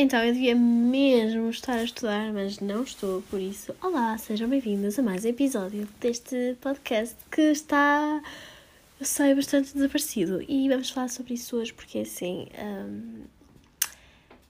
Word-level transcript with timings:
Então, 0.00 0.22
eu 0.22 0.32
devia 0.32 0.54
mesmo 0.54 1.50
estar 1.50 1.72
a 1.72 1.82
estudar, 1.82 2.32
mas 2.32 2.60
não 2.60 2.84
estou, 2.84 3.20
por 3.22 3.40
isso. 3.40 3.74
Olá, 3.82 4.16
sejam 4.16 4.48
bem-vindos 4.48 4.96
a 4.96 5.02
mais 5.02 5.24
um 5.24 5.28
episódio 5.28 5.88
deste 5.98 6.56
podcast 6.60 7.16
que 7.28 7.42
está, 7.42 8.22
eu 9.00 9.04
sei, 9.04 9.34
bastante 9.34 9.74
desaparecido. 9.74 10.40
E 10.46 10.68
vamos 10.68 10.90
falar 10.90 11.08
sobre 11.08 11.34
isso 11.34 11.56
hoje, 11.56 11.74
porque 11.74 11.98
assim. 11.98 12.46
Um, 12.56 13.24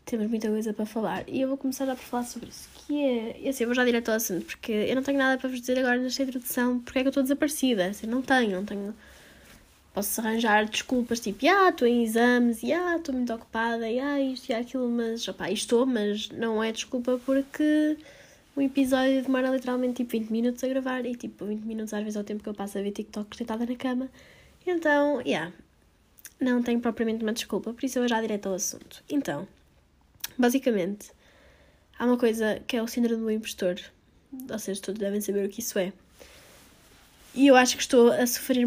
temos 0.04 0.26
muita 0.28 0.50
coisa 0.50 0.74
para 0.74 0.84
falar. 0.84 1.24
E 1.26 1.40
eu 1.40 1.48
vou 1.48 1.56
começar 1.56 1.86
já 1.86 1.96
por 1.96 2.04
falar 2.04 2.24
sobre 2.24 2.50
isso. 2.50 2.68
Que 2.86 3.02
é. 3.02 3.48
Assim, 3.48 3.64
eu 3.64 3.68
vou 3.68 3.74
já 3.74 3.86
direto 3.86 4.10
ao 4.10 4.16
assunto, 4.16 4.44
porque 4.44 4.70
eu 4.70 4.94
não 4.94 5.02
tenho 5.02 5.16
nada 5.16 5.40
para 5.40 5.48
vos 5.48 5.60
dizer 5.62 5.78
agora 5.78 5.96
nesta 5.96 6.24
introdução, 6.24 6.80
porque 6.80 6.98
é 6.98 7.00
que 7.02 7.08
eu 7.08 7.10
estou 7.10 7.22
desaparecida. 7.22 7.86
Assim, 7.86 8.06
não 8.06 8.20
tenho, 8.20 8.50
não 8.50 8.66
tenho 8.66 8.94
Posso 9.94 10.20
arranjar 10.20 10.66
desculpas 10.66 11.18
tipo, 11.18 11.46
ah, 11.48 11.70
estou 11.70 11.88
em 11.88 12.04
exames, 12.04 12.62
e 12.62 12.72
ah, 12.72 12.96
estou 12.96 13.14
muito 13.14 13.32
ocupada, 13.32 13.88
e 13.88 13.98
ah, 13.98 14.20
isto 14.20 14.50
e 14.50 14.52
aquilo, 14.54 14.88
mas 14.88 15.26
opá, 15.26 15.50
estou, 15.50 15.86
mas 15.86 16.28
não 16.30 16.62
é 16.62 16.70
desculpa 16.70 17.20
porque 17.24 17.96
o 18.54 18.60
episódio 18.60 19.22
demora 19.22 19.50
literalmente 19.50 20.04
tipo 20.04 20.10
20 20.10 20.30
minutos 20.30 20.64
a 20.64 20.68
gravar 20.68 21.06
e 21.06 21.14
tipo 21.14 21.46
20 21.46 21.62
minutos 21.62 21.94
às 21.94 22.02
vezes 22.02 22.16
é 22.16 22.20
o 22.20 22.24
tempo 22.24 22.42
que 22.42 22.48
eu 22.48 22.54
passo 22.54 22.78
a 22.78 22.82
ver 22.82 22.90
TikTok 22.90 23.36
deitada 23.36 23.64
na 23.64 23.76
cama. 23.76 24.08
Então, 24.66 25.20
yeah, 25.22 25.52
não 26.40 26.62
tenho 26.62 26.80
propriamente 26.80 27.22
uma 27.22 27.32
desculpa, 27.32 27.72
por 27.72 27.84
isso 27.84 27.98
eu 27.98 28.02
vou 28.02 28.08
já 28.08 28.20
direto 28.20 28.48
ao 28.48 28.54
assunto. 28.54 29.02
Então, 29.08 29.46
basicamente, 30.36 31.10
há 31.98 32.04
uma 32.04 32.18
coisa 32.18 32.60
que 32.66 32.76
é 32.76 32.82
o 32.82 32.86
síndrome 32.88 33.22
do 33.22 33.30
impostor, 33.30 33.76
seja, 34.58 34.80
todos 34.80 35.00
devem 35.00 35.20
saber 35.20 35.46
o 35.46 35.48
que 35.48 35.60
isso 35.60 35.78
é. 35.78 35.92
E 37.34 37.46
eu 37.46 37.56
acho 37.56 37.76
que 37.76 37.82
estou 37.82 38.10
a 38.10 38.26
sofrer 38.26 38.66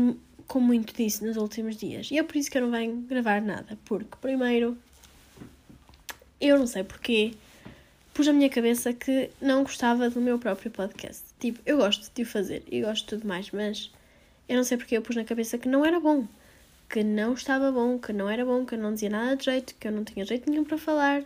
com 0.52 0.60
muito 0.60 0.94
disso 0.94 1.26
nos 1.26 1.38
últimos 1.38 1.78
dias. 1.78 2.12
E 2.12 2.18
é 2.18 2.24
por 2.24 2.36
isso 2.36 2.52
que 2.52 2.58
eu 2.58 2.64
não 2.64 2.72
venho 2.72 2.98
gravar 3.08 3.42
nada. 3.42 3.80
Porque, 3.86 4.18
primeiro, 4.20 4.78
eu 6.42 6.60
não 6.60 6.68
sei 6.68 6.84
porquê, 6.84 7.32
pus 8.14 8.28
na 8.28 8.34
minha 8.34 8.50
cabeça 8.50 8.92
que 8.92 9.30
não 9.42 9.64
gostava 9.64 10.10
do 10.10 10.20
meu 10.20 10.38
próprio 10.38 10.70
podcast. 10.70 11.24
Tipo, 11.40 11.62
eu 11.66 11.78
gosto 11.78 12.12
de 12.14 12.24
o 12.24 12.26
fazer 12.26 12.64
e 12.70 12.82
gosto 12.82 13.04
de 13.04 13.10
tudo 13.12 13.26
mais, 13.30 13.50
mas 13.52 13.90
eu 14.50 14.58
não 14.58 14.66
sei 14.66 14.76
porque 14.76 14.98
eu 14.98 15.02
pus 15.02 15.16
na 15.16 15.24
cabeça 15.24 15.58
que 15.58 15.70
não 15.70 15.86
era 15.86 16.02
bom. 16.02 16.28
Que 16.90 17.02
não 17.02 17.32
estava 17.32 17.72
bom, 17.72 17.98
que 17.98 18.12
não 18.12 18.30
era 18.30 18.44
bom, 18.44 18.66
que 18.66 18.76
eu 18.76 18.80
não 18.80 18.94
dizia 18.94 19.10
nada 19.10 19.38
de 19.38 19.46
jeito, 19.46 19.74
que 19.76 19.88
eu 19.88 19.92
não 19.94 20.04
tinha 20.04 20.26
jeito 20.26 20.50
nenhum 20.50 20.66
para 20.66 20.78
falar 20.78 21.24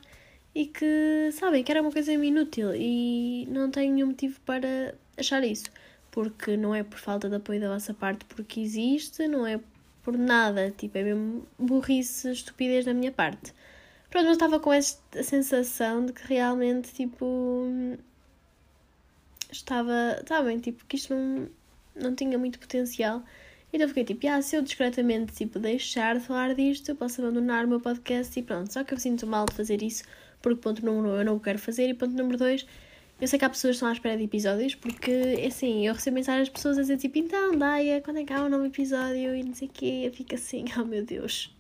e 0.54 0.68
que, 0.68 1.32
sabem, 1.34 1.64
que 1.64 1.72
era 1.72 1.82
uma 1.82 1.92
coisa 1.92 2.14
inútil 2.14 2.76
e 2.76 3.48
não 3.50 3.72
tenho 3.72 3.92
nenhum 3.92 4.08
motivo 4.08 4.40
para 4.42 4.94
achar 5.18 5.44
isso 5.44 5.66
porque 6.16 6.56
não 6.56 6.74
é 6.74 6.82
por 6.82 6.98
falta 6.98 7.30
de 7.30 7.36
apoio 7.36 7.60
da 7.60 7.68
vossa 7.68 7.94
parte, 7.94 8.24
porque 8.24 8.62
existe, 8.62 9.28
não 9.28 9.46
é 9.46 9.60
por 10.02 10.18
nada, 10.18 10.72
tipo, 10.72 10.98
é 10.98 11.04
mesmo 11.04 11.46
burrice, 11.60 12.32
estupidez 12.32 12.86
da 12.86 12.94
minha 12.94 13.12
parte. 13.12 13.54
Pronto, 14.10 14.28
mas 14.28 14.38
estava 14.38 14.58
com 14.62 14.72
esta 14.72 15.22
sensação 15.24 16.06
de 16.06 16.14
que 16.14 16.26
realmente, 16.26 16.94
tipo, 16.94 17.68
estava, 19.52 20.24
sabem, 20.26 20.58
tipo, 20.58 20.86
que 20.86 20.96
isto 20.96 21.14
não, 21.14 21.50
não 21.94 22.16
tinha 22.16 22.38
muito 22.38 22.60
potencial. 22.60 23.22
Então 23.74 23.86
fiquei 23.90 24.06
tipo, 24.06 24.26
ah, 24.30 24.42
se 24.42 24.56
eu 24.56 24.62
discretamente, 24.62 25.34
tipo, 25.34 25.60
deixar 25.60 26.18
de 26.18 26.26
falar 26.26 26.56
disto, 26.56 26.88
eu 26.88 26.96
posso 26.96 27.22
abandonar 27.22 27.66
o 27.66 27.68
meu 27.68 27.82
podcast 27.82 28.40
e 28.40 28.42
pronto. 28.42 28.72
Só 28.72 28.86
que 28.86 28.94
eu 28.94 28.98
sinto 28.98 29.28
mal 29.28 29.46
de 29.46 29.54
fazer 29.54 29.84
isso, 29.84 30.06
porque 30.42 30.62
ponto 30.62 30.86
número 30.86 31.10
um, 31.10 31.18
eu 31.18 31.26
não 31.26 31.36
o 31.36 31.42
quero 31.42 31.60
fazer, 31.60 31.90
e 31.90 31.94
ponto 31.94 32.16
número 32.16 32.38
dois, 32.38 32.66
eu 33.20 33.28
sei 33.28 33.40
que 33.40 33.46
há 33.46 33.50
pessoas 33.50 33.72
que 33.72 33.76
estão 33.76 33.88
à 33.90 33.94
espera 33.94 34.18
de 34.18 34.24
episódios, 34.24 34.76
porque, 34.76 35.44
assim, 35.48 35.88
eu 35.88 35.94
recebo 35.94 36.16
mensagens 36.16 36.50
das 36.50 36.54
pessoas 36.54 36.78
a 36.78 36.82
dizer 36.82 36.98
tipo, 36.98 37.18
então, 37.18 37.58
Daya, 37.58 38.02
quando 38.02 38.20
é 38.20 38.26
que 38.26 38.34
há 38.34 38.44
um 38.44 38.50
novo 38.50 38.66
episódio? 38.66 39.36
E 39.36 39.44
não 39.44 39.54
sei 39.54 39.70
o 39.70 39.72
quê, 39.72 40.04
eu 40.06 40.12
fico 40.12 40.36
assim, 40.36 40.66
oh 40.78 40.84
meu 40.84 41.06
Deus. 41.06 41.56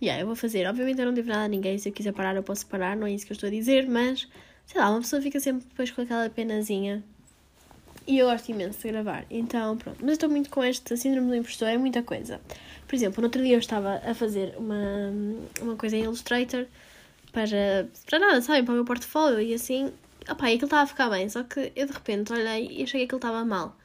Yeah, 0.00 0.22
eu 0.22 0.26
vou 0.26 0.36
fazer. 0.36 0.66
Obviamente 0.66 1.00
eu 1.00 1.06
não 1.06 1.14
devo 1.14 1.28
nada 1.28 1.44
a 1.44 1.48
ninguém, 1.48 1.78
se 1.78 1.88
eu 1.88 1.92
quiser 1.92 2.12
parar 2.12 2.36
eu 2.36 2.42
posso 2.42 2.66
parar, 2.66 2.96
não 2.96 3.06
é 3.06 3.12
isso 3.12 3.26
que 3.26 3.32
eu 3.32 3.34
estou 3.34 3.48
a 3.48 3.50
dizer, 3.50 3.88
mas, 3.88 4.28
sei 4.66 4.80
lá, 4.80 4.90
uma 4.90 5.00
pessoa 5.00 5.20
fica 5.20 5.40
sempre 5.40 5.66
depois 5.66 5.90
com 5.90 6.02
aquela 6.02 6.30
penazinha. 6.30 7.02
E 8.06 8.18
eu 8.18 8.28
gosto 8.28 8.50
imenso 8.50 8.78
de 8.80 8.88
gravar, 8.88 9.24
então 9.30 9.76
pronto. 9.78 9.98
Mas 10.02 10.12
estou 10.12 10.28
muito 10.28 10.50
com 10.50 10.62
este 10.62 10.96
síndrome 10.96 11.28
do 11.28 11.34
impostor, 11.34 11.68
é 11.68 11.78
muita 11.78 12.02
coisa. 12.02 12.40
Por 12.86 12.94
exemplo, 12.94 13.20
no 13.20 13.26
outro 13.26 13.42
dia 13.42 13.54
eu 13.54 13.58
estava 13.58 14.00
a 14.04 14.14
fazer 14.14 14.54
uma, 14.58 14.76
uma 15.60 15.74
coisa 15.74 15.96
em 15.96 16.04
Illustrator 16.04 16.66
para, 17.32 17.88
para 18.06 18.18
nada, 18.18 18.42
sabem, 18.42 18.64
para 18.64 18.72
o 18.72 18.76
meu 18.76 18.84
portfólio 18.84 19.40
e 19.40 19.54
assim, 19.54 19.90
opá, 20.30 20.50
e 20.50 20.54
aquilo 20.54 20.66
estava 20.66 20.82
a 20.82 20.86
ficar 20.86 21.10
bem, 21.10 21.28
só 21.28 21.42
que 21.42 21.72
eu 21.76 21.86
de 21.86 21.92
repente 21.92 22.32
olhei 22.32 22.68
e 22.70 22.82
achei 22.82 23.00
que 23.00 23.04
aquilo 23.04 23.18
estava 23.18 23.44
mal. 23.44 23.76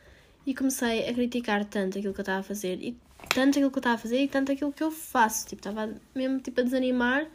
E 0.46 0.54
comecei 0.56 1.08
a 1.08 1.14
criticar 1.14 1.66
tanto 1.66 1.98
aquilo 2.00 2.14
que 2.14 2.20
eu 2.20 2.24
estava 2.24 2.40
a 2.40 2.44
fazer, 2.44 2.80
e 2.82 2.98
tanto 3.30 3.58
aquilo 3.58 3.72
que 3.72 3.78
eu 3.78 3.82
estava 3.82 3.96
a 3.96 3.98
fazer, 3.98 4.24
e 4.24 4.28
tanto 4.28 4.52
aquilo 4.52 4.72
que 4.72 4.84
eu 4.84 4.92
faço. 4.92 5.48
Tipo, 5.48 5.60
estava 5.60 5.94
mesmo 6.16 6.40
tipo, 6.40 6.62
a 6.62 6.64
desanimar, 6.64 7.28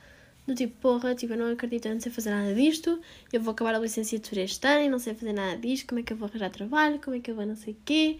do 0.46 0.54
tipo, 0.54 0.74
porra, 0.80 1.14
tipo, 1.14 1.32
eu 1.34 1.38
não 1.38 1.52
acredito, 1.52 1.86
eu 1.86 1.94
não 1.94 2.00
sei 2.00 2.12
fazer 2.12 2.30
nada 2.30 2.54
disto, 2.54 3.00
eu 3.32 3.40
vou 3.40 3.52
acabar 3.52 3.74
a 3.74 3.78
licenciatura 3.78 4.42
este 4.42 4.66
ano 4.66 4.84
e 4.84 4.88
não 4.88 4.98
sei 4.98 5.14
fazer 5.14 5.32
nada 5.32 5.56
disto, 5.56 5.86
como 5.86 6.00
é 6.00 6.02
que 6.02 6.12
eu 6.12 6.16
vou 6.16 6.28
arranjar 6.28 6.50
trabalho, 6.50 7.00
como 7.02 7.16
é 7.16 7.20
que 7.20 7.30
eu 7.30 7.34
vou 7.34 7.46
não 7.46 7.56
sei 7.56 7.74
o 7.74 7.76
quê. 7.84 8.18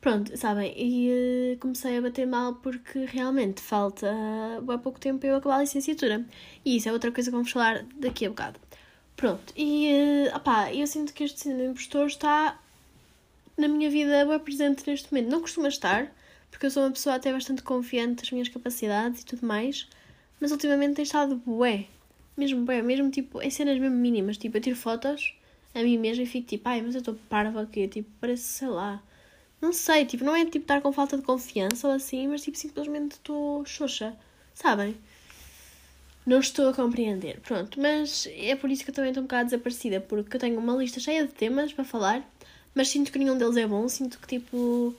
Pronto, 0.00 0.34
sabem, 0.36 0.72
e 0.76 1.54
uh, 1.54 1.58
comecei 1.58 1.98
a 1.98 2.00
bater 2.00 2.26
mal 2.26 2.54
porque 2.54 3.04
realmente 3.04 3.60
falta 3.60 4.06
uh, 4.10 4.70
há 4.70 4.78
pouco 4.78 4.98
tempo 4.98 5.26
eu 5.26 5.36
acabar 5.36 5.56
a 5.56 5.60
licenciatura. 5.60 6.24
E 6.64 6.76
isso 6.76 6.88
é 6.88 6.92
outra 6.92 7.12
coisa 7.12 7.30
que 7.30 7.36
vamos 7.36 7.52
falar 7.52 7.84
daqui 7.98 8.24
a 8.24 8.30
bocado. 8.30 8.58
Pronto, 9.20 9.52
e 9.54 10.30
uh, 10.32 10.34
opá, 10.34 10.72
eu 10.72 10.86
sinto 10.86 11.12
que 11.12 11.22
este 11.24 11.40
síndrome 11.40 11.72
impostor 11.72 12.06
está 12.06 12.58
na 13.54 13.68
minha 13.68 13.90
vida 13.90 14.24
bem 14.24 14.38
presente 14.38 14.82
neste 14.86 15.12
momento. 15.12 15.30
Não 15.30 15.42
costuma 15.42 15.68
estar, 15.68 16.10
porque 16.50 16.64
eu 16.64 16.70
sou 16.70 16.84
uma 16.84 16.90
pessoa 16.90 17.16
até 17.16 17.30
bastante 17.30 17.62
confiante 17.62 18.22
das 18.22 18.30
minhas 18.30 18.48
capacidades 18.48 19.20
e 19.20 19.26
tudo 19.26 19.46
mais, 19.46 19.86
mas 20.40 20.52
ultimamente 20.52 20.94
tem 20.94 21.02
estado 21.02 21.36
bué. 21.36 21.84
Mesmo 22.34 22.64
bué, 22.64 22.80
mesmo 22.80 23.10
tipo 23.10 23.42
em 23.42 23.50
cenas 23.50 23.78
mesmo 23.78 23.94
mínimas. 23.94 24.38
Tipo, 24.38 24.56
eu 24.56 24.62
tiro 24.62 24.76
fotos 24.76 25.34
a 25.74 25.82
mim 25.82 25.98
mesma 25.98 26.22
e 26.22 26.26
fico 26.26 26.48
tipo, 26.48 26.66
ai, 26.66 26.80
mas 26.80 26.94
eu 26.94 27.00
estou 27.00 27.14
parva 27.28 27.60
aqui, 27.60 27.86
tipo, 27.88 28.08
parece, 28.18 28.44
sei 28.44 28.68
lá. 28.68 29.02
Não 29.60 29.74
sei, 29.74 30.06
tipo, 30.06 30.24
não 30.24 30.34
é 30.34 30.46
tipo 30.46 30.64
estar 30.64 30.80
com 30.80 30.90
falta 30.92 31.18
de 31.18 31.24
confiança 31.24 31.86
ou 31.86 31.92
assim, 31.92 32.26
mas 32.26 32.40
tipo, 32.40 32.56
simplesmente 32.56 33.12
estou 33.12 33.66
xoxa, 33.66 34.16
sabem? 34.54 34.96
Não 36.30 36.38
estou 36.38 36.68
a 36.68 36.72
compreender. 36.72 37.40
Pronto, 37.40 37.80
mas 37.80 38.28
é 38.36 38.54
por 38.54 38.70
isso 38.70 38.84
que 38.84 38.90
eu 38.90 38.94
também 38.94 39.10
estou 39.10 39.20
um 39.20 39.26
bocado 39.26 39.46
desaparecida, 39.46 40.00
porque 40.00 40.36
eu 40.36 40.40
tenho 40.40 40.60
uma 40.60 40.76
lista 40.76 41.00
cheia 41.00 41.26
de 41.26 41.32
temas 41.32 41.72
para 41.72 41.84
falar, 41.84 42.22
mas 42.72 42.88
sinto 42.88 43.10
que 43.10 43.18
nenhum 43.18 43.36
deles 43.36 43.56
é 43.56 43.66
bom, 43.66 43.88
sinto 43.88 44.16
que 44.20 44.38
tipo. 44.38 44.94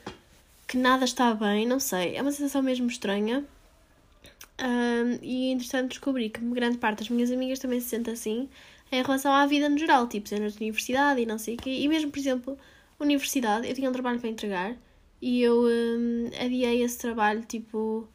que 0.67 0.77
nada 0.77 1.05
está 1.05 1.33
bem, 1.33 1.65
não 1.65 1.79
sei. 1.79 2.17
É 2.17 2.21
uma 2.21 2.33
sensação 2.33 2.61
mesmo 2.61 2.87
estranha. 2.87 3.45
Um, 4.59 5.19
e 5.21 5.51
entretanto 5.53 5.91
descobri 5.91 6.29
que 6.29 6.41
grande 6.41 6.77
parte 6.77 6.99
das 6.99 7.09
minhas 7.09 7.31
amigas 7.31 7.59
também 7.59 7.79
se 7.79 7.87
sente 7.87 8.09
assim 8.09 8.49
em 8.91 9.01
relação 9.01 9.31
à 9.31 9.45
vida 9.45 9.69
no 9.69 9.77
geral, 9.77 10.07
tipo 10.09 10.27
cenas 10.27 10.51
de 10.55 10.59
universidade 10.59 11.21
e 11.21 11.25
não 11.25 11.37
sei 11.37 11.55
o 11.55 11.57
quê. 11.57 11.69
E 11.69 11.87
mesmo, 11.87 12.11
por 12.11 12.19
exemplo, 12.19 12.59
universidade, 12.99 13.69
eu 13.69 13.73
tinha 13.73 13.89
um 13.89 13.93
trabalho 13.93 14.19
para 14.19 14.29
entregar 14.29 14.75
e 15.21 15.41
eu 15.41 15.63
um, 15.63 16.29
adiei 16.37 16.83
esse 16.83 16.97
trabalho 16.97 17.41
tipo 17.45 18.05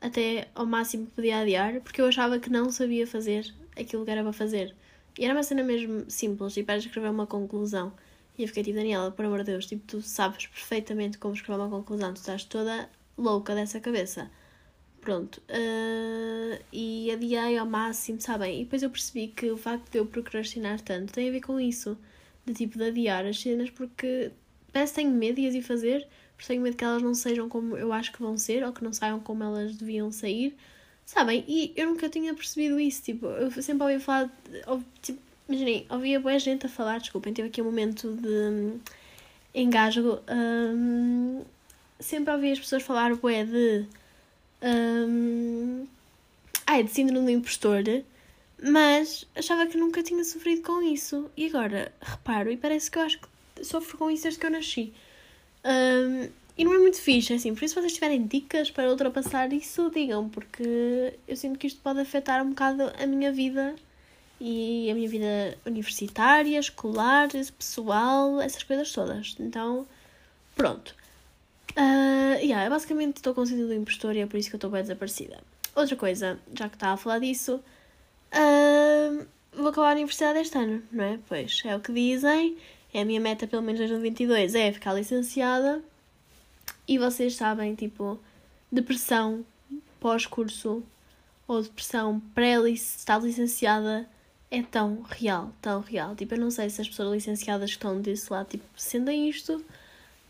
até 0.00 0.48
ao 0.54 0.66
máximo 0.66 1.06
que 1.06 1.12
podia 1.12 1.40
adiar, 1.40 1.80
porque 1.80 2.00
eu 2.00 2.06
achava 2.06 2.38
que 2.38 2.50
não 2.50 2.70
sabia 2.70 3.06
fazer 3.06 3.52
aquilo 3.76 4.04
que 4.04 4.10
era 4.10 4.22
para 4.22 4.32
fazer. 4.32 4.74
E 5.18 5.24
era 5.24 5.34
uma 5.34 5.42
cena 5.42 5.62
mesmo 5.62 6.10
simples, 6.10 6.54
tipo, 6.54 6.70
era 6.70 6.80
escrever 6.80 7.10
uma 7.10 7.26
conclusão. 7.26 7.92
E 8.38 8.42
eu 8.42 8.48
fiquei 8.48 8.62
tipo, 8.62 8.76
Daniela, 8.76 9.10
por 9.10 9.24
amor 9.24 9.40
de 9.40 9.52
Deus, 9.52 9.66
tipo, 9.66 9.86
tu 9.86 10.00
sabes 10.00 10.46
perfeitamente 10.46 11.18
como 11.18 11.34
escrever 11.34 11.60
uma 11.60 11.70
conclusão, 11.70 12.14
tu 12.14 12.18
estás 12.18 12.44
toda 12.44 12.88
louca 13.18 13.54
dessa 13.54 13.80
cabeça. 13.80 14.30
Pronto. 15.00 15.42
Uh, 15.48 16.62
e 16.72 17.10
adiei 17.10 17.58
ao 17.58 17.66
máximo, 17.66 18.20
sabem? 18.20 18.60
E 18.60 18.64
depois 18.64 18.82
eu 18.82 18.90
percebi 18.90 19.28
que 19.28 19.50
o 19.50 19.56
facto 19.56 19.90
de 19.90 19.98
eu 19.98 20.06
procrastinar 20.06 20.80
tanto 20.80 21.12
tem 21.12 21.28
a 21.28 21.32
ver 21.32 21.40
com 21.40 21.58
isso. 21.60 21.98
De 22.46 22.54
tipo, 22.54 22.78
de 22.78 22.84
adiar 22.84 23.26
as 23.26 23.40
cenas, 23.40 23.70
porque 23.70 24.32
parece 24.72 24.94
que 24.94 25.00
tenho 25.00 25.10
medo 25.10 25.36
de 25.36 25.46
as 25.48 25.54
ir 25.54 25.62
fazer, 25.62 26.08
porque 26.40 26.46
tenho 26.46 26.62
medo 26.62 26.76
que 26.76 26.84
elas 26.84 27.02
não 27.02 27.14
sejam 27.14 27.50
como 27.50 27.76
eu 27.76 27.92
acho 27.92 28.12
que 28.12 28.22
vão 28.22 28.38
ser 28.38 28.64
ou 28.64 28.72
que 28.72 28.82
não 28.82 28.94
saiam 28.94 29.20
como 29.20 29.44
elas 29.44 29.76
deviam 29.76 30.10
sair. 30.10 30.56
Sabem? 31.04 31.44
E 31.46 31.70
eu 31.76 31.86
nunca 31.86 32.08
tinha 32.08 32.32
percebido 32.32 32.80
isso. 32.80 33.02
Tipo, 33.02 33.26
eu 33.26 33.50
sempre 33.62 33.86
ouvi 33.86 34.02
falar. 34.02 34.30
Ou, 34.66 34.82
tipo, 35.02 35.20
imaginei, 35.46 35.86
ouvia 35.90 36.18
boa 36.18 36.38
gente 36.38 36.64
a 36.64 36.68
falar, 36.68 36.98
desculpem, 36.98 37.34
tive 37.34 37.48
aqui 37.48 37.60
um 37.60 37.66
momento 37.66 38.14
de 38.14 38.28
hum, 38.28 38.80
engasgo. 39.54 40.20
Um, 40.30 41.44
sempre 41.98 42.32
ouvi 42.32 42.52
as 42.52 42.60
pessoas 42.60 42.82
falar 42.82 43.14
bué 43.16 43.44
de. 43.44 43.84
Um, 44.62 45.86
ai, 46.66 46.84
de 46.84 46.90
síndrome 46.90 47.26
do 47.26 47.30
impostor, 47.32 47.82
mas 48.62 49.26
achava 49.34 49.66
que 49.66 49.76
nunca 49.76 50.02
tinha 50.02 50.24
sofrido 50.24 50.62
com 50.62 50.80
isso. 50.80 51.30
E 51.36 51.48
agora 51.48 51.92
reparo 52.00 52.50
e 52.50 52.56
parece 52.56 52.90
que 52.90 52.98
eu 52.98 53.02
acho 53.02 53.20
que 53.20 53.62
sofro 53.62 53.98
com 53.98 54.10
isso 54.10 54.22
desde 54.22 54.40
que 54.40 54.46
eu 54.46 54.50
nasci. 54.50 54.94
Um, 55.64 56.28
e 56.56 56.64
não 56.64 56.74
é 56.74 56.78
muito 56.78 57.00
fixe, 57.00 57.32
assim, 57.32 57.54
por 57.54 57.64
isso 57.64 57.74
se 57.74 57.80
vocês 57.80 57.94
tiverem 57.94 58.26
dicas 58.26 58.70
para 58.70 58.90
ultrapassar 58.90 59.52
isso, 59.52 59.90
digam, 59.90 60.28
porque 60.28 61.14
eu 61.26 61.36
sinto 61.36 61.58
que 61.58 61.66
isto 61.66 61.80
pode 61.80 62.00
afetar 62.00 62.44
um 62.44 62.50
bocado 62.50 62.92
a 62.98 63.06
minha 63.06 63.32
vida 63.32 63.74
e 64.38 64.90
a 64.90 64.94
minha 64.94 65.08
vida 65.08 65.56
universitária, 65.64 66.58
escolar, 66.58 67.28
pessoal, 67.56 68.40
essas 68.40 68.62
coisas 68.62 68.92
todas. 68.92 69.36
Então, 69.38 69.86
pronto. 70.54 70.94
Uh, 71.72 72.36
yeah, 72.42 72.68
basicamente 72.68 73.18
estou 73.18 73.32
com 73.32 73.42
o 73.42 73.46
sentido 73.46 73.68
do 73.68 73.74
impostor 73.74 74.16
e 74.16 74.20
é 74.20 74.26
por 74.26 74.36
isso 74.36 74.50
que 74.50 74.56
eu 74.56 74.58
estou 74.58 74.70
bem 74.70 74.82
desaparecida. 74.82 75.38
Outra 75.74 75.96
coisa, 75.96 76.38
já 76.52 76.68
que 76.68 76.76
estava 76.76 76.94
a 76.94 76.96
falar 76.96 77.20
disso, 77.20 77.62
Uh, 78.30 79.26
vou 79.52 79.68
acabar 79.68 79.90
a 79.90 79.92
universidade 79.92 80.38
este 80.38 80.56
ano, 80.56 80.82
não 80.92 81.04
é? 81.04 81.18
Pois 81.28 81.62
é 81.64 81.74
o 81.74 81.80
que 81.80 81.92
dizem. 81.92 82.56
É 82.92 83.02
a 83.02 83.04
minha 83.04 83.20
meta, 83.20 83.46
pelo 83.46 83.62
menos 83.62 83.78
2022, 83.78 84.54
é 84.54 84.72
ficar 84.72 84.94
licenciada. 84.94 85.82
E 86.86 86.98
vocês 86.98 87.36
sabem, 87.36 87.74
tipo, 87.74 88.18
depressão 88.70 89.44
pós-curso 90.00 90.82
ou 91.46 91.62
depressão 91.62 92.20
pré-estar 92.34 93.20
licenciada 93.22 94.08
é 94.50 94.62
tão 94.62 95.02
real, 95.02 95.52
tão 95.62 95.80
real. 95.80 96.16
Tipo, 96.16 96.34
eu 96.34 96.40
não 96.40 96.50
sei 96.50 96.68
se 96.68 96.80
as 96.80 96.88
pessoas 96.88 97.12
licenciadas 97.12 97.70
que 97.70 97.76
estão 97.76 98.00
desse 98.00 98.32
lado, 98.32 98.48
tipo, 98.48 98.64
sentem 98.76 99.28
isto, 99.28 99.64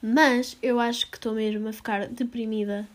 mas 0.03 0.57
eu 0.63 0.79
acho 0.79 1.11
que 1.11 1.17
estou 1.17 1.33
mesmo 1.33 1.69
a 1.69 1.73
ficar 1.73 2.07
deprimida 2.09 2.87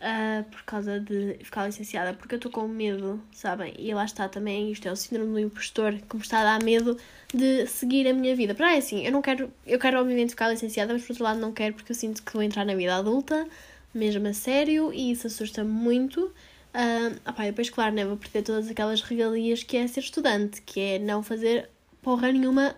uh, 0.00 0.44
por 0.50 0.62
causa 0.62 1.00
de 1.00 1.38
ficar 1.42 1.66
licenciada, 1.66 2.14
porque 2.14 2.34
eu 2.34 2.38
estou 2.38 2.50
com 2.50 2.66
medo, 2.66 3.20
sabem? 3.32 3.74
E 3.78 3.92
lá 3.92 4.04
está 4.04 4.28
também, 4.28 4.70
isto 4.70 4.86
é 4.88 4.92
o 4.92 4.96
síndrome 4.96 5.32
do 5.32 5.38
impostor 5.38 5.94
que 6.08 6.16
me 6.16 6.22
está 6.22 6.40
a 6.40 6.44
dar 6.44 6.64
medo 6.64 6.96
de 7.32 7.66
seguir 7.66 8.08
a 8.08 8.12
minha 8.12 8.34
vida. 8.34 8.54
Para 8.54 8.74
é 8.74 8.78
assim, 8.78 9.04
eu 9.04 9.12
não 9.12 9.22
quero, 9.22 9.52
eu 9.66 9.78
quero 9.78 10.00
obviamente 10.00 10.30
ficar 10.30 10.48
licenciada, 10.48 10.92
mas 10.92 11.02
por 11.02 11.12
outro 11.12 11.24
lado 11.24 11.40
não 11.40 11.52
quero 11.52 11.74
porque 11.74 11.92
eu 11.92 11.96
sinto 11.96 12.22
que 12.22 12.32
vou 12.32 12.42
entrar 12.42 12.64
na 12.64 12.74
vida 12.74 12.94
adulta, 12.94 13.46
mesmo 13.94 14.26
a 14.28 14.32
sério, 14.32 14.92
e 14.92 15.12
isso 15.12 15.26
assusta-me 15.26 15.70
muito. 15.70 16.32
Uh, 16.74 17.18
opá, 17.28 17.44
depois, 17.44 17.70
claro, 17.70 17.94
né, 17.94 18.04
vou 18.04 18.16
perder 18.16 18.42
todas 18.42 18.68
aquelas 18.68 19.00
regalias 19.00 19.62
que 19.62 19.76
é 19.76 19.86
ser 19.86 20.00
estudante, 20.00 20.62
que 20.62 20.80
é 20.80 20.98
não 20.98 21.22
fazer 21.22 21.68
porra 22.02 22.30
nenhuma 22.30 22.76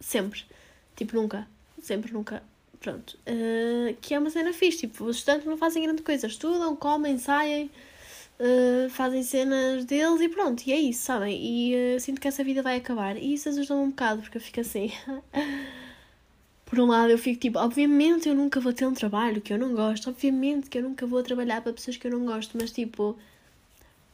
sempre. 0.00 0.44
Tipo, 0.96 1.16
nunca. 1.16 1.46
Sempre, 1.80 2.12
nunca. 2.12 2.42
Pronto. 2.82 3.16
Uh, 3.28 3.96
que 4.00 4.12
é 4.12 4.18
uma 4.18 4.28
cena 4.28 4.52
fixe. 4.52 4.78
Tipo, 4.78 5.04
os 5.04 5.18
estudantes 5.18 5.46
não 5.46 5.56
fazem 5.56 5.84
grande 5.84 6.02
coisa. 6.02 6.26
Estudam, 6.26 6.74
comem, 6.74 7.16
saem, 7.16 7.70
uh, 8.40 8.90
fazem 8.90 9.22
cenas 9.22 9.84
deles 9.84 10.20
e 10.20 10.28
pronto. 10.28 10.64
E 10.66 10.72
é 10.72 10.76
isso, 10.76 11.04
sabem? 11.04 11.38
E 11.40 11.96
uh, 11.96 12.00
sinto 12.00 12.20
que 12.20 12.26
essa 12.26 12.42
vida 12.42 12.60
vai 12.60 12.76
acabar. 12.76 13.16
E 13.16 13.34
isso 13.34 13.48
ajuda-me 13.48 13.82
um 13.82 13.90
bocado, 13.90 14.22
porque 14.22 14.36
eu 14.36 14.42
fico 14.42 14.60
assim. 14.60 14.90
Por 16.66 16.80
um 16.80 16.86
lado, 16.86 17.10
eu 17.10 17.18
fico 17.18 17.38
tipo, 17.38 17.58
obviamente 17.58 18.28
eu 18.28 18.34
nunca 18.34 18.58
vou 18.58 18.72
ter 18.72 18.86
um 18.86 18.94
trabalho 18.94 19.40
que 19.40 19.52
eu 19.52 19.58
não 19.58 19.74
gosto. 19.74 20.10
Obviamente 20.10 20.68
que 20.68 20.78
eu 20.78 20.82
nunca 20.82 21.06
vou 21.06 21.22
trabalhar 21.22 21.62
para 21.62 21.72
pessoas 21.72 21.96
que 21.96 22.06
eu 22.06 22.10
não 22.10 22.24
gosto. 22.26 22.58
Mas 22.60 22.72
tipo 22.72 23.16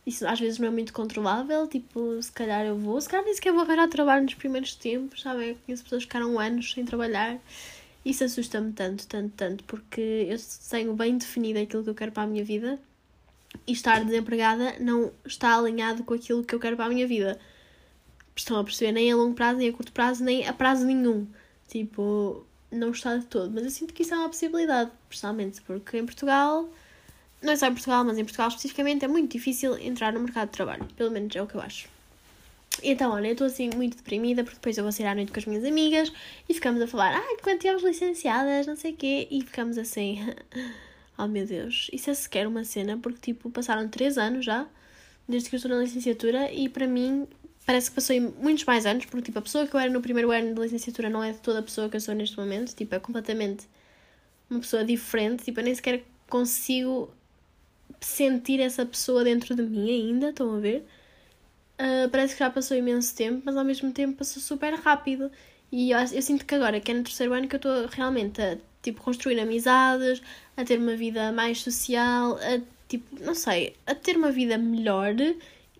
isso 0.06 0.26
às 0.26 0.41
vezes 0.41 0.59
não 0.59 0.69
é 0.69 0.71
muito 0.71 0.93
controlável, 0.93 1.67
tipo, 1.69 2.21
se 2.23 2.32
calhar 2.32 2.64
eu 2.64 2.79
vou, 2.79 2.99
se 3.00 3.09
calhar 3.09 3.25
nem 3.26 3.35
sequer 3.35 3.53
vou 3.53 3.61
arranjar 3.62 3.88
trabalho 3.88 4.25
nos 4.25 4.35
primeiros 4.35 4.75
tempos, 4.75 5.21
sabem? 5.21 5.50
Eu 5.50 5.56
conheço 5.67 5.85
pessoas 5.85 6.03
que 6.05 6.09
ficaram 6.09 6.38
anos 6.38 6.73
sem 6.73 6.85
trabalhar 6.85 7.38
isso 8.08 8.25
assusta-me 8.25 8.72
tanto, 8.72 9.06
tanto, 9.06 9.34
tanto, 9.37 9.64
porque 9.64 10.26
eu 10.31 10.38
tenho 10.70 10.94
bem 10.94 11.19
definido 11.19 11.58
aquilo 11.58 11.84
que 11.84 11.90
eu 11.90 11.94
quero 11.94 12.12
para 12.12 12.22
a 12.22 12.26
minha 12.26 12.43
vida 12.43 12.81
e 13.66 13.72
estar 13.72 14.02
desempregada 14.02 14.76
não 14.81 15.12
está 15.26 15.56
alinhado 15.56 16.02
com 16.05 16.14
aquilo 16.14 16.43
que 16.43 16.55
eu 16.55 16.60
quero 16.60 16.76
para 16.76 16.87
a 16.87 16.88
minha 16.88 17.06
vida. 17.06 17.38
Estão 18.34 18.58
a 18.58 18.64
perceber? 18.64 18.93
Nem 18.93 19.12
a 19.12 19.16
longo 19.16 19.34
prazo, 19.34 19.58
nem 19.58 19.69
a 19.69 19.72
curto 19.72 19.93
prazo, 19.93 20.25
nem 20.25 20.46
a 20.46 20.52
prazo 20.52 20.87
nenhum. 20.87 21.26
Tipo, 21.69 22.46
não 22.70 22.93
está 22.93 23.16
de 23.16 23.26
todo. 23.26 23.52
Mas 23.52 23.64
eu 23.64 23.70
sinto 23.70 23.93
que 23.93 24.02
isso 24.02 24.14
é 24.14 24.16
uma 24.16 24.28
possibilidade, 24.28 24.90
personalmente, 25.08 25.61
porque 25.62 25.99
em 25.99 26.06
Portugal, 26.06 26.69
não 27.43 27.52
é 27.52 27.56
só 27.56 27.66
em 27.66 27.72
Portugal, 27.72 28.04
mas 28.04 28.16
em 28.16 28.25
Portugal 28.25 28.49
especificamente, 28.49 29.04
é 29.04 29.08
muito 29.08 29.32
difícil 29.32 29.76
entrar 29.78 30.12
no 30.12 30.20
mercado 30.20 30.49
de 30.49 30.52
trabalho. 30.52 30.87
Pelo 30.96 31.11
menos 31.11 31.34
é 31.37 31.43
o 31.43 31.46
que 31.46 31.56
eu 31.56 31.61
acho. 31.61 31.98
Então, 32.82 33.12
olha, 33.12 33.28
eu 33.28 33.32
estou 33.32 33.46
assim 33.46 33.70
muito 33.75 33.96
deprimida 33.96 34.42
porque 34.44 34.56
depois 34.56 34.76
eu 34.76 34.84
vou 34.84 34.92
sair 34.92 35.06
à 35.06 35.14
noite 35.14 35.32
com 35.32 35.38
as 35.38 35.46
minhas 35.46 35.64
amigas 35.64 36.12
e 36.48 36.54
ficamos 36.54 36.80
a 36.80 36.86
falar, 36.86 37.14
ai, 37.14 37.34
ah, 37.34 37.42
quando 37.42 37.58
tivemos 37.58 37.82
licenciadas, 37.82 38.66
não 38.66 38.76
sei 38.76 38.92
o 38.92 38.96
quê, 38.96 39.28
e 39.30 39.42
ficamos 39.42 39.78
assim, 39.78 40.19
oh 41.19 41.26
meu 41.26 41.46
Deus, 41.46 41.88
isso 41.92 42.10
é 42.10 42.14
sequer 42.14 42.46
uma 42.46 42.64
cena 42.64 42.96
porque, 42.98 43.32
tipo, 43.32 43.50
passaram 43.50 43.88
3 43.88 44.19
anos 44.19 44.44
já, 44.44 44.66
desde 45.28 45.50
que 45.50 45.56
eu 45.56 45.58
estou 45.58 45.70
na 45.70 45.82
licenciatura 45.82 46.52
e 46.52 46.69
para 46.69 46.86
mim 46.86 47.26
parece 47.66 47.90
que 47.90 47.96
passou 47.96 48.19
muitos 48.40 48.64
mais 48.64 48.86
anos, 48.86 49.04
porque, 49.04 49.26
tipo, 49.26 49.38
a 49.38 49.42
pessoa 49.42 49.66
que 49.66 49.75
eu 49.75 49.80
era 49.80 49.90
no 49.90 50.00
primeiro 50.00 50.30
ano 50.30 50.54
de 50.54 50.60
licenciatura 50.60 51.10
não 51.10 51.22
é 51.22 51.34
toda 51.34 51.58
a 51.58 51.62
pessoa 51.62 51.88
que 51.88 51.96
eu 51.96 52.00
sou 52.00 52.14
neste 52.14 52.36
momento, 52.38 52.75
tipo, 52.75 52.94
é 52.94 52.98
completamente 52.98 53.69
uma 54.48 54.60
pessoa 54.60 54.84
diferente, 54.84 55.44
tipo, 55.44 55.60
eu 55.60 55.64
nem 55.64 55.75
sequer 55.75 56.02
consigo 56.28 57.12
sentir 58.00 58.60
essa 58.60 58.86
pessoa 58.86 59.25
dentro 59.25 59.54
de 59.54 59.62
mim 59.62 59.90
ainda, 59.90 60.30
estão 60.30 60.54
a 60.54 60.58
ver? 60.58 60.86
Uh, 61.78 62.08
parece 62.10 62.34
que 62.34 62.40
já 62.40 62.50
passou 62.50 62.76
imenso 62.76 63.14
tempo, 63.14 63.42
mas 63.44 63.56
ao 63.56 63.64
mesmo 63.64 63.92
tempo 63.92 64.19
passou 64.19 64.42
super 64.42 64.75
rápido. 64.75 65.30
E 65.70 65.90
eu, 65.92 65.98
eu 65.98 66.22
sinto 66.22 66.44
que 66.44 66.54
agora, 66.54 66.80
que 66.80 66.90
é 66.90 66.94
no 66.94 67.04
terceiro 67.04 67.32
ano, 67.32 67.46
que 67.46 67.54
eu 67.54 67.58
estou 67.58 67.86
realmente 67.86 68.40
a 68.42 68.58
tipo, 68.82 69.02
construir 69.02 69.38
amizades, 69.40 70.22
a 70.56 70.64
ter 70.64 70.78
uma 70.78 70.96
vida 70.96 71.30
mais 71.32 71.62
social, 71.62 72.36
a 72.36 72.60
tipo, 72.88 73.22
não 73.22 73.34
sei, 73.34 73.76
a 73.86 73.94
ter 73.94 74.16
uma 74.16 74.30
vida 74.30 74.56
melhor. 74.58 75.14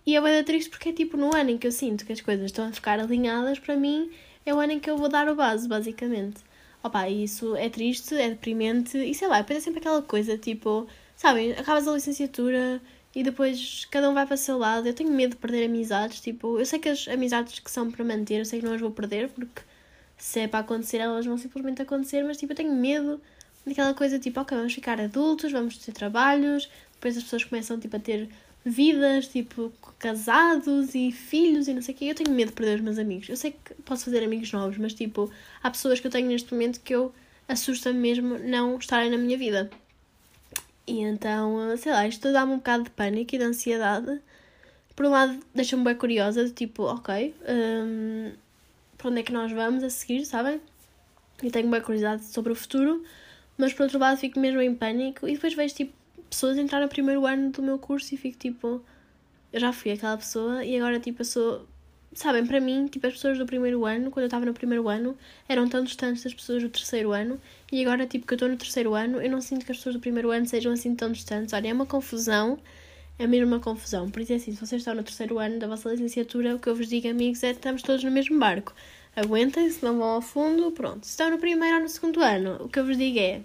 E 0.05 0.15
é 0.15 0.21
bem 0.21 0.43
triste 0.43 0.69
porque 0.69 0.89
é 0.89 0.93
tipo 0.93 1.17
no 1.17 1.35
ano 1.35 1.51
em 1.51 1.57
que 1.57 1.67
eu 1.67 1.71
sinto 1.71 2.05
que 2.05 2.13
as 2.13 2.21
coisas 2.21 2.45
estão 2.45 2.67
a 2.67 2.71
ficar 2.71 2.99
alinhadas, 2.99 3.59
para 3.59 3.75
mim 3.75 4.11
é 4.45 4.53
o 4.53 4.59
ano 4.59 4.73
em 4.73 4.79
que 4.79 4.89
eu 4.89 4.97
vou 4.97 5.09
dar 5.09 5.27
o 5.29 5.35
base, 5.35 5.67
basicamente. 5.67 6.41
Opa, 6.83 7.09
isso 7.09 7.55
é 7.55 7.69
triste, 7.69 8.15
é 8.15 8.29
deprimente 8.29 8.97
e 8.97 9.13
sei 9.13 9.27
lá, 9.27 9.41
depois 9.41 9.59
é 9.59 9.61
sempre 9.61 9.79
aquela 9.79 10.01
coisa 10.01 10.37
tipo, 10.37 10.87
sabem, 11.15 11.51
acabas 11.51 11.87
a 11.87 11.93
licenciatura 11.93 12.81
e 13.15 13.23
depois 13.23 13.85
cada 13.89 14.09
um 14.09 14.13
vai 14.13 14.25
para 14.25 14.35
o 14.35 14.37
seu 14.37 14.57
lado. 14.57 14.87
Eu 14.87 14.93
tenho 14.93 15.11
medo 15.11 15.31
de 15.31 15.37
perder 15.37 15.65
amizades. 15.65 16.19
Tipo, 16.21 16.59
eu 16.59 16.65
sei 16.65 16.79
que 16.79 16.89
as 16.89 17.07
amizades 17.07 17.59
que 17.59 17.71
são 17.71 17.89
para 17.91 18.03
manter, 18.05 18.39
eu 18.39 18.45
sei 18.45 18.59
que 18.59 18.65
não 18.65 18.73
as 18.73 18.81
vou 18.81 18.91
perder, 18.91 19.29
porque 19.29 19.61
se 20.17 20.41
é 20.41 20.47
para 20.47 20.59
acontecer, 20.59 20.97
elas 20.97 21.25
vão 21.25 21.37
simplesmente 21.37 21.81
acontecer, 21.81 22.23
mas 22.23 22.37
tipo, 22.37 22.51
eu 22.53 22.57
tenho 22.57 22.75
medo 22.75 23.21
daquela 23.65 23.93
coisa 23.93 24.19
tipo, 24.19 24.39
ok, 24.39 24.57
vamos 24.57 24.73
ficar 24.73 24.99
adultos, 24.99 25.51
vamos 25.51 25.77
ter 25.77 25.91
trabalhos, 25.93 26.69
depois 26.93 27.17
as 27.17 27.23
pessoas 27.23 27.43
começam 27.45 27.79
tipo 27.79 27.95
a 27.95 27.99
ter 27.99 28.29
vidas, 28.65 29.27
tipo, 29.27 29.71
casados 29.97 30.93
e 30.93 31.11
filhos 31.11 31.67
e 31.67 31.73
não 31.73 31.81
sei 31.81 31.95
o 31.95 31.97
quê. 31.97 32.05
Eu 32.05 32.15
tenho 32.15 32.31
medo 32.31 32.49
de 32.49 32.55
perder 32.55 32.75
os 32.75 32.81
meus 32.81 32.97
amigos. 32.97 33.29
Eu 33.29 33.37
sei 33.37 33.51
que 33.51 33.73
posso 33.83 34.05
fazer 34.05 34.23
amigos 34.23 34.51
novos, 34.51 34.77
mas 34.77 34.93
tipo, 34.93 35.31
há 35.63 35.71
pessoas 35.71 35.99
que 35.99 36.07
eu 36.07 36.11
tenho 36.11 36.27
neste 36.27 36.51
momento 36.53 36.81
que 36.81 36.93
eu 36.93 37.13
assusta-me 37.47 37.99
mesmo 37.99 38.37
não 38.39 38.77
estarem 38.77 39.09
na 39.09 39.17
minha 39.17 39.37
vida. 39.37 39.69
E 40.89 41.01
então, 41.01 41.77
sei 41.77 41.91
lá, 41.91 42.07
isto 42.07 42.33
dá-me 42.33 42.53
um 42.53 42.57
bocado 42.57 42.85
de 42.85 42.89
pânico 42.89 43.35
e 43.35 43.37
de 43.37 43.43
ansiedade. 43.43 44.19
Por 44.95 45.05
um 45.05 45.09
lado, 45.09 45.39
deixa-me 45.53 45.83
bem 45.83 45.95
curiosa, 45.95 46.45
de 46.45 46.51
tipo, 46.51 46.81
ok, 46.83 47.35
um, 47.47 48.31
para 48.97 49.09
onde 49.09 49.19
é 49.19 49.23
que 49.23 49.31
nós 49.31 49.51
vamos 49.51 49.83
a 49.83 49.89
seguir, 49.91 50.25
sabem? 50.25 50.59
E 51.43 51.51
tenho 51.51 51.69
bem 51.69 51.79
curiosidade 51.79 52.25
sobre 52.25 52.51
o 52.51 52.55
futuro, 52.55 53.03
mas 53.55 53.71
por 53.71 53.83
outro 53.83 53.99
lado, 53.99 54.17
fico 54.17 54.39
mesmo 54.39 54.59
em 54.61 54.73
pânico. 54.73 55.27
E 55.27 55.35
depois 55.35 55.53
vejo, 55.53 55.75
tipo, 55.75 55.93
pessoas 56.27 56.57
entrar 56.57 56.81
no 56.81 56.89
primeiro 56.89 57.23
ano 57.27 57.51
do 57.51 57.61
meu 57.61 57.77
curso 57.77 58.15
e 58.15 58.17
fico 58.17 58.39
tipo, 58.39 58.81
eu 59.53 59.59
já 59.59 59.71
fui 59.71 59.91
aquela 59.91 60.17
pessoa 60.17 60.65
e 60.65 60.75
agora, 60.75 60.99
tipo, 60.99 61.21
eu 61.21 61.25
sou 61.25 61.67
sabem, 62.13 62.45
para 62.45 62.59
mim, 62.59 62.87
tipo, 62.87 63.05
as 63.07 63.13
pessoas 63.13 63.37
do 63.37 63.45
primeiro 63.45 63.85
ano, 63.85 64.09
quando 64.11 64.23
eu 64.23 64.27
estava 64.27 64.45
no 64.45 64.53
primeiro 64.53 64.87
ano, 64.89 65.17
eram 65.47 65.67
tão 65.67 65.83
distantes 65.83 66.23
das 66.23 66.33
pessoas 66.33 66.63
do 66.63 66.69
terceiro 66.69 67.11
ano, 67.11 67.39
e 67.71 67.83
agora, 67.85 68.05
tipo, 68.07 68.25
que 68.25 68.33
eu 68.33 68.35
estou 68.35 68.49
no 68.49 68.57
terceiro 68.57 68.93
ano, 68.93 69.21
eu 69.21 69.29
não 69.29 69.41
sinto 69.41 69.65
que 69.65 69.71
as 69.71 69.77
pessoas 69.77 69.95
do 69.95 70.01
primeiro 70.01 70.31
ano 70.31 70.45
sejam 70.45 70.71
assim 70.71 70.95
tão 70.95 71.11
distantes. 71.11 71.53
Olha, 71.53 71.67
é 71.67 71.73
uma 71.73 71.85
confusão, 71.85 72.59
é 73.17 73.27
mesmo 73.27 73.47
uma 73.47 73.59
confusão. 73.59 74.09
Por 74.09 74.21
isso 74.21 74.33
é 74.33 74.35
assim, 74.37 74.53
se 74.53 74.59
vocês 74.59 74.81
estão 74.81 74.95
no 74.95 75.03
terceiro 75.03 75.37
ano 75.39 75.59
da 75.59 75.67
vossa 75.67 75.89
licenciatura, 75.89 76.55
o 76.55 76.59
que 76.59 76.69
eu 76.69 76.75
vos 76.75 76.87
digo, 76.87 77.07
amigos, 77.09 77.43
é 77.43 77.51
que 77.51 77.59
estamos 77.59 77.81
todos 77.81 78.03
no 78.03 78.11
mesmo 78.11 78.39
barco. 78.39 78.73
Aguentem-se, 79.15 79.83
não 79.83 79.97
vão 79.97 80.07
ao 80.07 80.21
fundo, 80.21 80.71
pronto. 80.71 81.05
Se 81.05 81.11
estão 81.11 81.29
no 81.29 81.37
primeiro 81.37 81.77
ou 81.77 81.81
no 81.83 81.89
segundo 81.89 82.21
ano, 82.21 82.57
o 82.61 82.69
que 82.69 82.79
eu 82.79 82.85
vos 82.85 82.97
digo 82.97 83.19
é, 83.19 83.41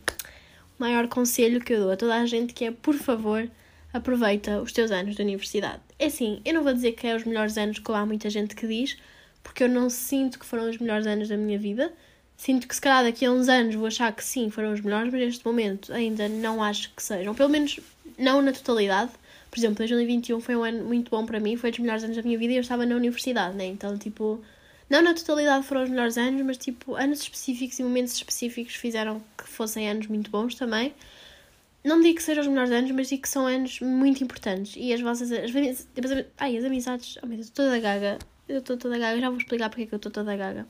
o 0.79 0.83
maior 0.83 1.09
conselho 1.09 1.61
que 1.61 1.73
eu 1.73 1.81
dou 1.81 1.91
a 1.91 1.97
toda 1.97 2.15
a 2.15 2.27
gente 2.27 2.55
que 2.55 2.65
é, 2.67 2.71
por 2.71 2.95
favor, 2.95 3.51
aproveita 3.93 4.61
os 4.61 4.73
teus 4.73 4.91
anos 4.91 5.17
de 5.17 5.23
universidade. 5.23 5.83
É 6.05 6.09
assim, 6.09 6.39
eu 6.45 6.53
não 6.53 6.63
vou 6.63 6.75
dizer 6.75 6.93
que 6.93 7.07
é 7.07 7.17
os 7.17 7.25
melhores 7.25 7.57
anos, 7.57 7.79
como 7.79 7.97
há 7.97 8.05
muita 8.05 8.29
gente 8.29 8.55
que 8.55 8.67
diz, 8.67 8.99
porque 9.43 9.65
eu 9.65 9.69
não 9.71 9.89
sinto 9.89 10.39
que 10.39 10.45
foram 10.45 10.69
os 10.69 10.77
melhores 10.77 11.07
anos 11.07 11.31
da 11.31 11.37
minha 11.39 11.59
vida. 11.59 11.91
Sinto 12.37 12.69
que 12.69 12.75
se 12.75 12.81
calhar 12.83 13.03
daqui 13.03 13.25
a 13.25 13.33
uns 13.33 13.49
anos 13.49 13.75
vou 13.75 13.87
achar 13.87 14.15
que 14.15 14.23
sim, 14.23 14.51
foram 14.51 14.75
os 14.75 14.83
melhores, 14.83 15.11
mas 15.11 15.23
neste 15.23 15.47
momento 15.47 15.91
ainda 15.95 16.29
não 16.29 16.63
acho 16.63 16.95
que 16.95 17.03
sejam. 17.03 17.35
Pelo 17.35 17.49
menos 17.49 17.81
não 18.19 18.43
na 18.43 18.53
totalidade. 18.53 19.13
Por 19.51 19.59
exemplo, 19.59 19.77
2021 19.77 20.41
foi 20.43 20.55
um 20.55 20.63
ano 20.63 20.85
muito 20.85 21.11
bom 21.11 21.25
para 21.25 21.41
mim, 21.41 21.57
foi 21.57 21.71
dos 21.71 21.81
melhores 21.81 22.05
anos 22.05 22.17
da 22.19 22.23
minha 22.23 22.37
vida 22.37 22.53
e 22.53 22.57
eu 22.57 22.61
estava 22.61 22.85
na 22.85 22.97
universidade, 22.97 23.57
né? 23.57 23.65
Então, 23.65 23.97
tipo, 23.97 24.45
não 24.91 25.01
na 25.01 25.15
totalidade 25.15 25.65
foram 25.65 25.85
os 25.85 25.89
melhores 25.89 26.19
anos, 26.19 26.43
mas 26.43 26.59
tipo, 26.59 26.97
anos 26.97 27.23
específicos 27.23 27.79
e 27.79 27.83
momentos 27.83 28.13
específicos 28.13 28.75
fizeram 28.75 29.23
que 29.39 29.49
fossem 29.49 29.89
anos 29.89 30.07
muito 30.07 30.31
bons 30.31 30.55
também 30.55 30.93
não 31.85 32.01
digo 32.01 32.17
que 32.17 32.23
sejam 32.23 32.43
os 32.43 32.49
melhores 32.49 32.71
anos, 32.71 32.91
mas 32.93 33.09
digo 33.09 33.23
que 33.23 33.29
são 33.29 33.47
anos 33.47 33.81
muito 33.81 34.25
importantes. 34.25 34.75
E 34.77 34.93
as 34.93 35.01
vossas. 35.01 35.31
As, 35.31 35.51
as, 35.51 36.27
ai, 36.39 36.57
as 36.57 36.65
amizades. 36.65 37.19
Oh 37.23 37.27
meu 37.27 37.37
Deus, 37.37 37.49
estou 37.49 37.67
toda 37.67 37.79
gaga. 37.79 38.19
Eu 38.49 38.59
estou 38.59 38.77
toda 38.77 38.99
gaga, 38.99 39.21
já 39.21 39.29
vou 39.29 39.39
explicar 39.39 39.69
porque 39.69 39.83
é 39.83 39.87
que 39.87 39.95
eu 39.95 39.97
estou 39.99 40.13
toda 40.13 40.37
gaga. 40.37 40.67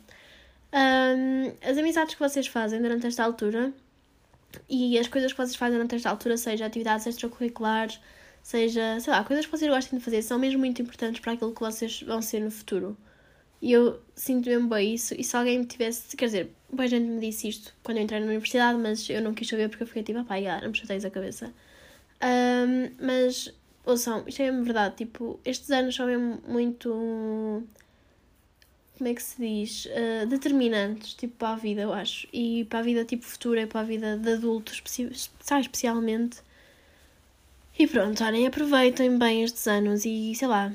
Um, 0.73 1.53
as 1.63 1.79
amizades 1.79 2.15
que 2.15 2.21
vocês 2.21 2.47
fazem 2.49 2.83
durante 2.83 3.07
esta 3.07 3.25
altura 3.25 3.73
e 4.69 4.99
as 4.99 5.09
coisas 5.09 5.33
que 5.33 5.37
vocês 5.39 5.57
fazem 5.57 5.77
durante 5.77 5.95
esta 5.95 6.11
altura, 6.11 6.37
seja 6.37 6.67
atividades 6.67 7.07
extracurriculares, 7.07 8.01
seja, 8.43 8.99
sei 9.01 9.13
lá, 9.13 9.25
coisas 9.25 9.47
que 9.47 9.53
vocês 9.53 9.71
gostem 9.71 9.99
de 9.99 10.05
fazer, 10.05 10.23
são 10.23 10.39
mesmo 10.39 10.59
muito 10.59 10.83
importantes 10.83 11.21
para 11.21 11.33
aquilo 11.33 11.55
que 11.55 11.61
vocês 11.61 12.03
vão 12.03 12.21
ser 12.23 12.41
no 12.41 12.51
futuro. 12.51 12.97
E 13.65 13.73
eu 13.73 13.99
sinto 14.15 14.47
mesmo 14.47 14.69
bem 14.69 14.93
isso. 14.93 15.15
E 15.19 15.25
se 15.25 15.35
alguém 15.35 15.61
me 15.61 15.65
tivesse. 15.65 16.15
Quer 16.19 16.27
dizer, 16.27 16.51
boa 16.71 16.87
gente 16.87 17.07
me 17.07 17.19
disse 17.19 17.49
isto 17.49 17.75
quando 17.83 17.97
eu 17.97 18.05
entrei 18.05 18.21
na 18.21 18.27
universidade, 18.27 18.79
mas 18.79 19.09
eu 19.09 19.23
não 19.23 19.33
quis 19.33 19.49
saber 19.49 19.71
porque 19.71 19.85
eu 19.85 19.87
fiquei 19.87 20.03
tipo, 20.03 20.19
ah 20.19 20.25
pá, 20.25 20.39
já, 20.39 20.61
não 20.61 20.69
me 20.69 20.77
chateias 20.77 21.03
a 21.03 21.11
cabeça. 21.11 21.51
Um, 22.23 22.91
mas 23.01 23.55
ouçam, 23.87 24.23
isto 24.27 24.43
é 24.43 24.51
mesmo 24.51 24.65
verdade, 24.65 24.97
tipo, 24.97 25.41
estes 25.47 25.71
anos 25.71 25.95
são 25.95 26.07
mesmo 26.07 26.43
muito. 26.47 27.67
Como 28.99 29.09
é 29.11 29.15
que 29.15 29.23
se 29.23 29.41
diz? 29.41 29.87
Uh, 29.87 30.27
determinantes, 30.27 31.15
tipo, 31.15 31.35
para 31.39 31.55
a 31.55 31.57
vida, 31.57 31.81
eu 31.81 31.93
acho. 31.95 32.29
E 32.35 32.67
para 32.67 32.81
a 32.81 32.83
vida, 32.83 33.03
tipo, 33.07 33.25
futura 33.25 33.63
e 33.63 33.67
para 33.67 33.81
a 33.81 33.85
vida 33.85 34.19
de 34.19 34.31
adultos, 34.31 34.83
especialmente. 35.41 36.43
E 37.79 37.87
pronto, 37.87 38.23
olhem, 38.23 38.47
aproveitem 38.47 39.19
bem 39.19 39.43
estes 39.43 39.67
anos 39.67 40.05
e, 40.05 40.35
sei 40.35 40.49
lá, 40.49 40.71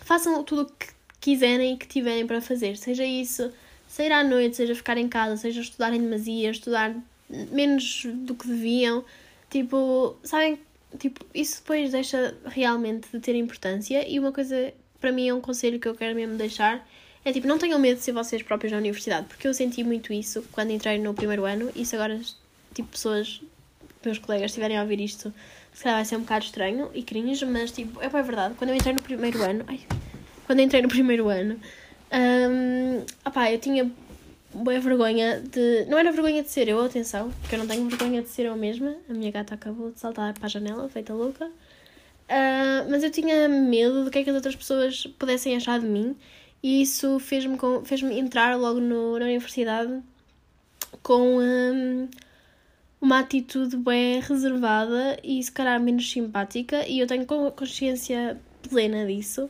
façam 0.00 0.44
tudo 0.44 0.62
o 0.62 0.66
que 0.66 0.97
quiserem 1.28 1.74
e 1.74 1.76
que 1.76 1.86
tiverem 1.86 2.26
para 2.26 2.40
fazer. 2.40 2.76
Seja 2.78 3.04
isso, 3.04 3.52
sair 3.86 4.12
à 4.12 4.24
noite, 4.24 4.56
seja 4.56 4.74
ficar 4.74 4.96
em 4.96 5.08
casa, 5.08 5.36
seja 5.36 5.60
estudar 5.60 5.92
em 5.92 6.00
demasia, 6.00 6.50
estudar 6.50 6.96
menos 7.28 8.06
do 8.06 8.34
que 8.34 8.46
deviam. 8.46 9.04
Tipo, 9.50 10.16
sabem, 10.22 10.58
tipo, 10.98 11.24
isso 11.34 11.60
depois 11.60 11.92
deixa 11.92 12.34
realmente 12.46 13.08
de 13.12 13.20
ter 13.20 13.34
importância. 13.34 14.08
E 14.08 14.18
uma 14.18 14.32
coisa, 14.32 14.72
para 14.98 15.12
mim, 15.12 15.28
é 15.28 15.34
um 15.34 15.40
conselho 15.40 15.78
que 15.78 15.86
eu 15.86 15.94
quero 15.94 16.14
mesmo 16.14 16.36
deixar. 16.36 16.86
É 17.22 17.30
tipo, 17.30 17.46
não 17.46 17.58
tenham 17.58 17.78
medo 17.78 17.98
de 17.98 18.04
ser 18.04 18.12
vocês 18.12 18.42
próprios 18.42 18.72
na 18.72 18.78
universidade, 18.78 19.26
porque 19.26 19.46
eu 19.46 19.52
senti 19.52 19.84
muito 19.84 20.12
isso 20.14 20.42
quando 20.52 20.70
entrei 20.70 20.98
no 20.98 21.12
primeiro 21.12 21.44
ano. 21.44 21.70
E 21.76 21.84
se 21.84 21.94
agora, 21.94 22.18
tipo, 22.72 22.88
pessoas, 22.88 23.42
meus 24.02 24.18
colegas, 24.18 24.50
estiverem 24.50 24.78
a 24.78 24.82
ouvir 24.82 25.00
isto, 25.00 25.32
se 25.74 25.82
calhar 25.82 25.98
vai 25.98 26.06
ser 26.06 26.16
um 26.16 26.20
bocado 26.20 26.46
estranho 26.46 26.90
e 26.94 27.02
cringe, 27.02 27.44
mas 27.44 27.70
tipo, 27.70 28.00
é, 28.00 28.06
é 28.06 28.22
verdade. 28.22 28.54
Quando 28.54 28.70
eu 28.70 28.76
entrei 28.76 28.94
no 28.94 29.02
primeiro 29.02 29.42
ano, 29.42 29.64
ai, 29.66 29.80
quando 30.48 30.60
entrei 30.60 30.80
no 30.80 30.88
primeiro 30.88 31.28
ano, 31.28 31.60
um, 32.10 33.04
opá, 33.22 33.52
eu 33.52 33.58
tinha 33.58 33.90
boa 34.54 34.80
vergonha 34.80 35.42
de. 35.42 35.84
Não 35.90 35.98
era 35.98 36.10
vergonha 36.10 36.42
de 36.42 36.48
ser 36.48 36.68
eu, 36.68 36.82
atenção, 36.82 37.30
porque 37.42 37.54
eu 37.54 37.58
não 37.58 37.66
tenho 37.66 37.86
vergonha 37.86 38.22
de 38.22 38.30
ser 38.30 38.46
eu 38.46 38.56
mesma. 38.56 38.96
A 39.10 39.12
minha 39.12 39.30
gata 39.30 39.54
acabou 39.54 39.90
de 39.90 40.00
saltar 40.00 40.32
para 40.32 40.46
a 40.46 40.48
janela, 40.48 40.88
feita 40.88 41.12
louca. 41.12 41.44
Uh, 41.44 42.88
mas 42.88 43.04
eu 43.04 43.10
tinha 43.10 43.46
medo 43.46 44.04
do 44.04 44.10
que 44.10 44.20
é 44.20 44.24
que 44.24 44.30
as 44.30 44.36
outras 44.36 44.56
pessoas 44.56 45.06
pudessem 45.18 45.54
achar 45.54 45.78
de 45.80 45.86
mim 45.86 46.16
e 46.62 46.80
isso 46.80 47.18
fez-me 47.18 47.58
fez 47.84 48.02
entrar 48.02 48.56
logo 48.56 48.80
no, 48.80 49.18
na 49.18 49.26
universidade 49.26 50.00
com. 51.02 51.40
Um, 51.40 52.08
uma 53.00 53.20
atitude 53.20 53.76
bem 53.76 54.20
reservada 54.20 55.18
e 55.22 55.40
se 55.42 55.52
calhar 55.52 55.80
menos 55.80 56.10
simpática, 56.10 56.84
e 56.86 56.98
eu 56.98 57.06
tenho 57.06 57.24
consciência 57.26 58.40
plena 58.68 59.06
disso, 59.06 59.48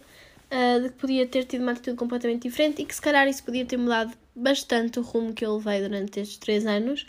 uh, 0.51 0.83
de 0.83 0.89
que 0.91 0.95
podia 0.97 1.27
ter 1.27 1.45
tido 1.45 1.63
uma 1.63 1.73
atitude 1.73 1.97
completamente 1.97 2.43
diferente 2.43 2.83
e 2.83 2.85
que 2.85 2.95
se 2.95 3.01
calhar 3.01 3.27
isso 3.29 3.43
podia 3.45 3.65
ter 3.65 3.77
mudado 3.77 4.13
bastante 4.35 4.99
o 4.99 5.03
rumo 5.03 5.33
que 5.33 5.45
eu 5.45 5.57
levei 5.57 5.81
durante 5.83 6.21
estes 6.21 6.39
três 6.39 6.67
anos. 6.67 7.07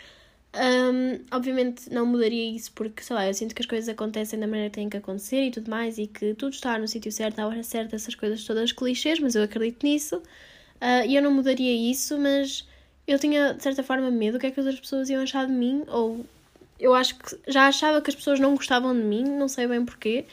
Um, 0.52 1.24
obviamente 1.30 1.88
não 1.92 2.04
mudaria 2.04 2.50
isso 2.50 2.72
porque, 2.72 3.04
sei 3.04 3.14
lá, 3.14 3.26
eu 3.26 3.32
sinto 3.32 3.54
que 3.54 3.62
as 3.62 3.66
coisas 3.66 3.88
acontecem 3.88 4.38
da 4.38 4.48
maneira 4.48 4.68
que 4.68 4.74
têm 4.74 4.90
que 4.90 4.96
acontecer 4.96 5.44
e 5.44 5.50
tudo 5.50 5.70
mais, 5.70 5.96
e 5.96 6.08
que 6.08 6.34
tudo 6.34 6.52
está 6.52 6.76
no 6.76 6.88
sítio 6.88 7.12
certo, 7.12 7.38
à 7.38 7.46
hora 7.46 7.62
certa, 7.62 7.94
essas 7.94 8.14
coisas 8.16 8.44
todas 8.44 8.72
clichês, 8.72 9.20
mas 9.20 9.34
eu 9.36 9.44
acredito 9.44 9.84
nisso. 9.84 10.16
Uh, 10.16 11.06
e 11.06 11.14
eu 11.14 11.22
não 11.22 11.30
mudaria 11.30 11.72
isso, 11.90 12.18
mas 12.18 12.66
eu 13.06 13.18
tinha, 13.18 13.54
de 13.54 13.62
certa 13.62 13.82
forma, 13.82 14.10
medo 14.10 14.38
do 14.38 14.40
que 14.40 14.46
é 14.46 14.50
que 14.50 14.58
as 14.58 14.66
outras 14.66 14.80
pessoas 14.80 15.08
iam 15.08 15.22
achar 15.22 15.46
de 15.46 15.52
mim, 15.52 15.84
ou 15.86 16.24
eu 16.80 16.94
acho 16.94 17.16
que 17.16 17.38
já 17.46 17.68
achava 17.68 18.00
que 18.00 18.10
as 18.10 18.16
pessoas 18.16 18.40
não 18.40 18.54
gostavam 18.54 18.94
de 18.94 19.02
mim, 19.02 19.22
não 19.22 19.46
sei 19.46 19.66
bem 19.68 19.84
porquê. 19.84 20.24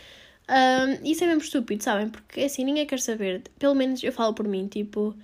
Um, 0.49 1.05
isso 1.05 1.23
é 1.23 1.27
mesmo 1.27 1.41
estúpido, 1.41 1.83
sabem? 1.83 2.09
Porque 2.09 2.41
assim, 2.41 2.63
ninguém 2.63 2.85
quer 2.85 2.99
saber. 2.99 3.43
Pelo 3.59 3.75
menos 3.75 4.01
eu 4.03 4.13
falo 4.13 4.33
por 4.33 4.47
mim, 4.47 4.67
tipo, 4.67 5.15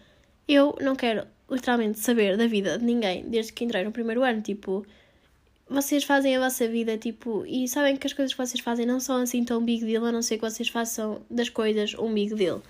eu 0.48 0.76
não 0.82 0.96
quero 0.96 1.26
literalmente 1.50 2.00
saber 2.00 2.38
da 2.38 2.48
vida 2.48 2.78
de 2.78 2.84
ninguém 2.84 3.24
desde 3.30 3.54
que 3.54 3.64
entrei 3.64 3.84
no 3.84 3.92
primeiro 3.92 4.24
ano. 4.24 4.42
Tipo, 4.42 4.86
vocês 5.70 6.04
fazem 6.04 6.36
a 6.36 6.40
vossa 6.40 6.68
vida, 6.68 6.98
tipo, 6.98 7.46
e 7.48 7.68
sabem 7.68 7.96
que 7.96 8.06
as 8.06 8.14
coisas 8.14 8.34
que 8.34 8.46
vocês 8.46 8.62
fazem 8.62 8.86
não 8.86 9.00
são 9.00 9.18
assim 9.18 9.44
tão 9.44 9.64
big 9.64 9.86
deal, 9.86 10.06
a 10.06 10.12
não 10.12 10.22
ser 10.22 10.38
que 10.38 10.42
vocês 10.50 10.68
façam 10.70 11.22
das 11.30 11.50
coisas 11.50 11.94
um 11.96 12.14
big 12.14 12.36
deal. 12.36 12.62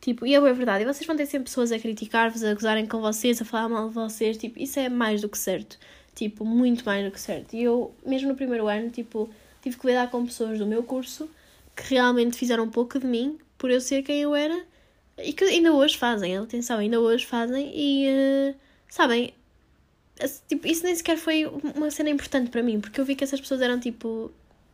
Tipo, 0.00 0.26
e 0.26 0.34
é 0.34 0.40
verdade. 0.40 0.84
E 0.84 0.86
vocês 0.86 1.06
vão 1.06 1.16
ter 1.16 1.24
sempre 1.24 1.46
pessoas 1.46 1.72
a 1.72 1.78
criticar-vos, 1.78 2.44
a 2.44 2.52
gozarem 2.52 2.86
com 2.86 3.00
vocês, 3.00 3.40
a 3.40 3.44
falar 3.44 3.70
mal 3.70 3.88
de 3.88 3.94
vocês. 3.94 4.36
Tipo, 4.36 4.60
isso 4.60 4.78
é 4.78 4.90
mais 4.90 5.22
do 5.22 5.28
que 5.30 5.38
certo. 5.38 5.78
Tipo, 6.14 6.44
muito 6.44 6.84
mais 6.84 7.04
do 7.04 7.10
que 7.10 7.18
certo. 7.18 7.54
E 7.54 7.62
eu, 7.62 7.94
mesmo 8.04 8.28
no 8.28 8.36
primeiro 8.36 8.68
ano, 8.68 8.90
tipo, 8.90 9.30
tive 9.62 9.78
que 9.78 9.86
lidar 9.86 10.10
com 10.10 10.26
pessoas 10.26 10.58
do 10.58 10.66
meu 10.66 10.82
curso 10.82 11.28
que 11.76 11.94
realmente 11.94 12.36
fizeram 12.36 12.68
pouco 12.68 12.98
de 12.98 13.06
mim 13.06 13.38
por 13.58 13.70
eu 13.70 13.80
ser 13.80 14.02
quem 14.02 14.20
eu 14.20 14.34
era 14.34 14.64
e 15.18 15.32
que 15.32 15.44
ainda 15.44 15.72
hoje 15.72 15.96
fazem. 15.96 16.36
Atenção, 16.36 16.78
ainda 16.78 17.00
hoje 17.00 17.24
fazem 17.26 17.72
e, 17.74 18.08
uh, 18.10 18.54
sabem, 18.88 19.34
tipo, 20.48 20.66
isso 20.66 20.84
nem 20.84 20.94
sequer 20.94 21.16
foi 21.16 21.46
uma 21.74 21.90
cena 21.90 22.10
importante 22.10 22.50
para 22.50 22.62
mim, 22.62 22.80
porque 22.80 23.00
eu 23.00 23.04
vi 23.04 23.14
que 23.14 23.24
essas 23.24 23.40
pessoas 23.40 23.60
eram, 23.60 23.78
tipo, 23.78 24.30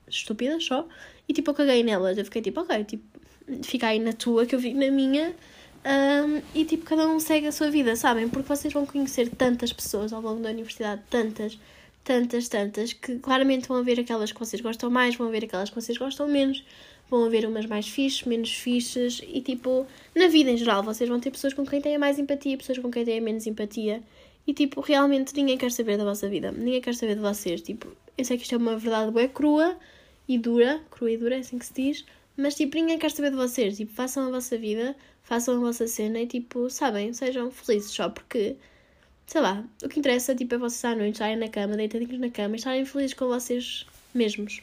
estúpidas 0.08 0.64
só 0.64 0.86
e, 1.28 1.32
tipo, 1.32 1.50
eu 1.50 1.54
caguei 1.54 1.82
nelas. 1.82 2.18
Eu 2.18 2.24
fiquei, 2.24 2.42
tipo, 2.42 2.60
ok, 2.60 2.84
tipo 2.84 3.20
fica 3.62 3.88
aí 3.88 3.98
na 3.98 4.12
tua, 4.12 4.46
que 4.46 4.54
eu 4.54 4.58
vi 4.58 4.74
na 4.74 4.90
minha. 4.90 5.34
Um, 5.82 6.42
e 6.54 6.64
tipo, 6.64 6.84
cada 6.84 7.08
um 7.08 7.18
segue 7.18 7.46
a 7.46 7.52
sua 7.52 7.70
vida, 7.70 7.96
sabem? 7.96 8.28
Porque 8.28 8.48
vocês 8.48 8.72
vão 8.72 8.84
conhecer 8.84 9.30
tantas 9.30 9.72
pessoas 9.72 10.12
ao 10.12 10.20
longo 10.20 10.42
da 10.42 10.50
universidade, 10.50 11.02
tantas, 11.08 11.58
tantas, 12.04 12.48
tantas, 12.48 12.92
que 12.92 13.18
claramente 13.18 13.66
vão 13.66 13.78
haver 13.78 13.98
aquelas 13.98 14.30
que 14.30 14.38
vocês 14.38 14.60
gostam 14.60 14.90
mais, 14.90 15.16
vão 15.16 15.28
haver 15.28 15.44
aquelas 15.44 15.70
que 15.70 15.74
vocês 15.74 15.96
gostam 15.96 16.28
menos, 16.28 16.62
vão 17.10 17.24
haver 17.24 17.46
umas 17.46 17.66
mais 17.66 17.88
fixes, 17.88 18.24
menos 18.24 18.52
fixes, 18.52 19.20
e 19.26 19.40
tipo, 19.40 19.86
na 20.14 20.28
vida 20.28 20.50
em 20.50 20.56
geral, 20.56 20.82
vocês 20.82 21.08
vão 21.08 21.18
ter 21.18 21.30
pessoas 21.30 21.52
com 21.52 21.66
quem 21.66 21.80
têm 21.80 21.98
mais 21.98 22.18
empatia, 22.18 22.56
pessoas 22.56 22.78
com 22.78 22.90
quem 22.90 23.04
têm 23.04 23.20
menos 23.20 23.46
empatia, 23.46 24.02
e 24.46 24.54
tipo, 24.54 24.80
realmente 24.80 25.34
ninguém 25.34 25.58
quer 25.58 25.70
saber 25.70 25.98
da 25.98 26.04
vossa 26.04 26.28
vida, 26.28 26.50
ninguém 26.52 26.80
quer 26.80 26.94
saber 26.94 27.16
de 27.16 27.20
vocês. 27.20 27.60
Tipo, 27.60 27.88
eu 28.16 28.24
sei 28.24 28.36
que 28.36 28.44
isto 28.44 28.54
é 28.54 28.58
uma 28.58 28.76
verdade 28.78 29.12
bem 29.12 29.28
crua 29.28 29.76
e 30.26 30.38
dura, 30.38 30.80
crua 30.90 31.10
e 31.10 31.16
dura, 31.16 31.36
é 31.36 31.38
assim 31.40 31.58
que 31.58 31.66
se 31.66 31.74
diz 31.74 32.04
mas 32.40 32.54
tipo, 32.54 32.74
ninguém 32.76 32.98
quer 32.98 33.10
saber 33.10 33.30
de 33.30 33.36
vocês. 33.36 33.76
Tipo, 33.76 33.92
façam 33.92 34.26
a 34.26 34.30
vossa 34.30 34.56
vida, 34.56 34.96
façam 35.22 35.56
a 35.56 35.58
vossa 35.58 35.86
cena 35.86 36.20
e 36.20 36.26
tipo, 36.26 36.70
sabem, 36.70 37.12
sejam 37.12 37.50
felizes 37.50 37.90
só 37.90 38.08
porque, 38.08 38.56
sei 39.26 39.40
lá, 39.40 39.64
o 39.82 39.88
que 39.88 39.98
interessa 39.98 40.34
tipo, 40.34 40.54
é 40.54 40.58
vocês 40.58 40.84
à 40.84 40.96
noite 40.96 41.14
estarem 41.14 41.36
na 41.36 41.48
cama, 41.48 41.76
deitadinhos 41.76 42.18
na 42.18 42.30
cama 42.30 42.54
e 42.54 42.58
estarem 42.58 42.84
felizes 42.84 43.14
com 43.14 43.26
vocês 43.26 43.86
mesmos, 44.14 44.62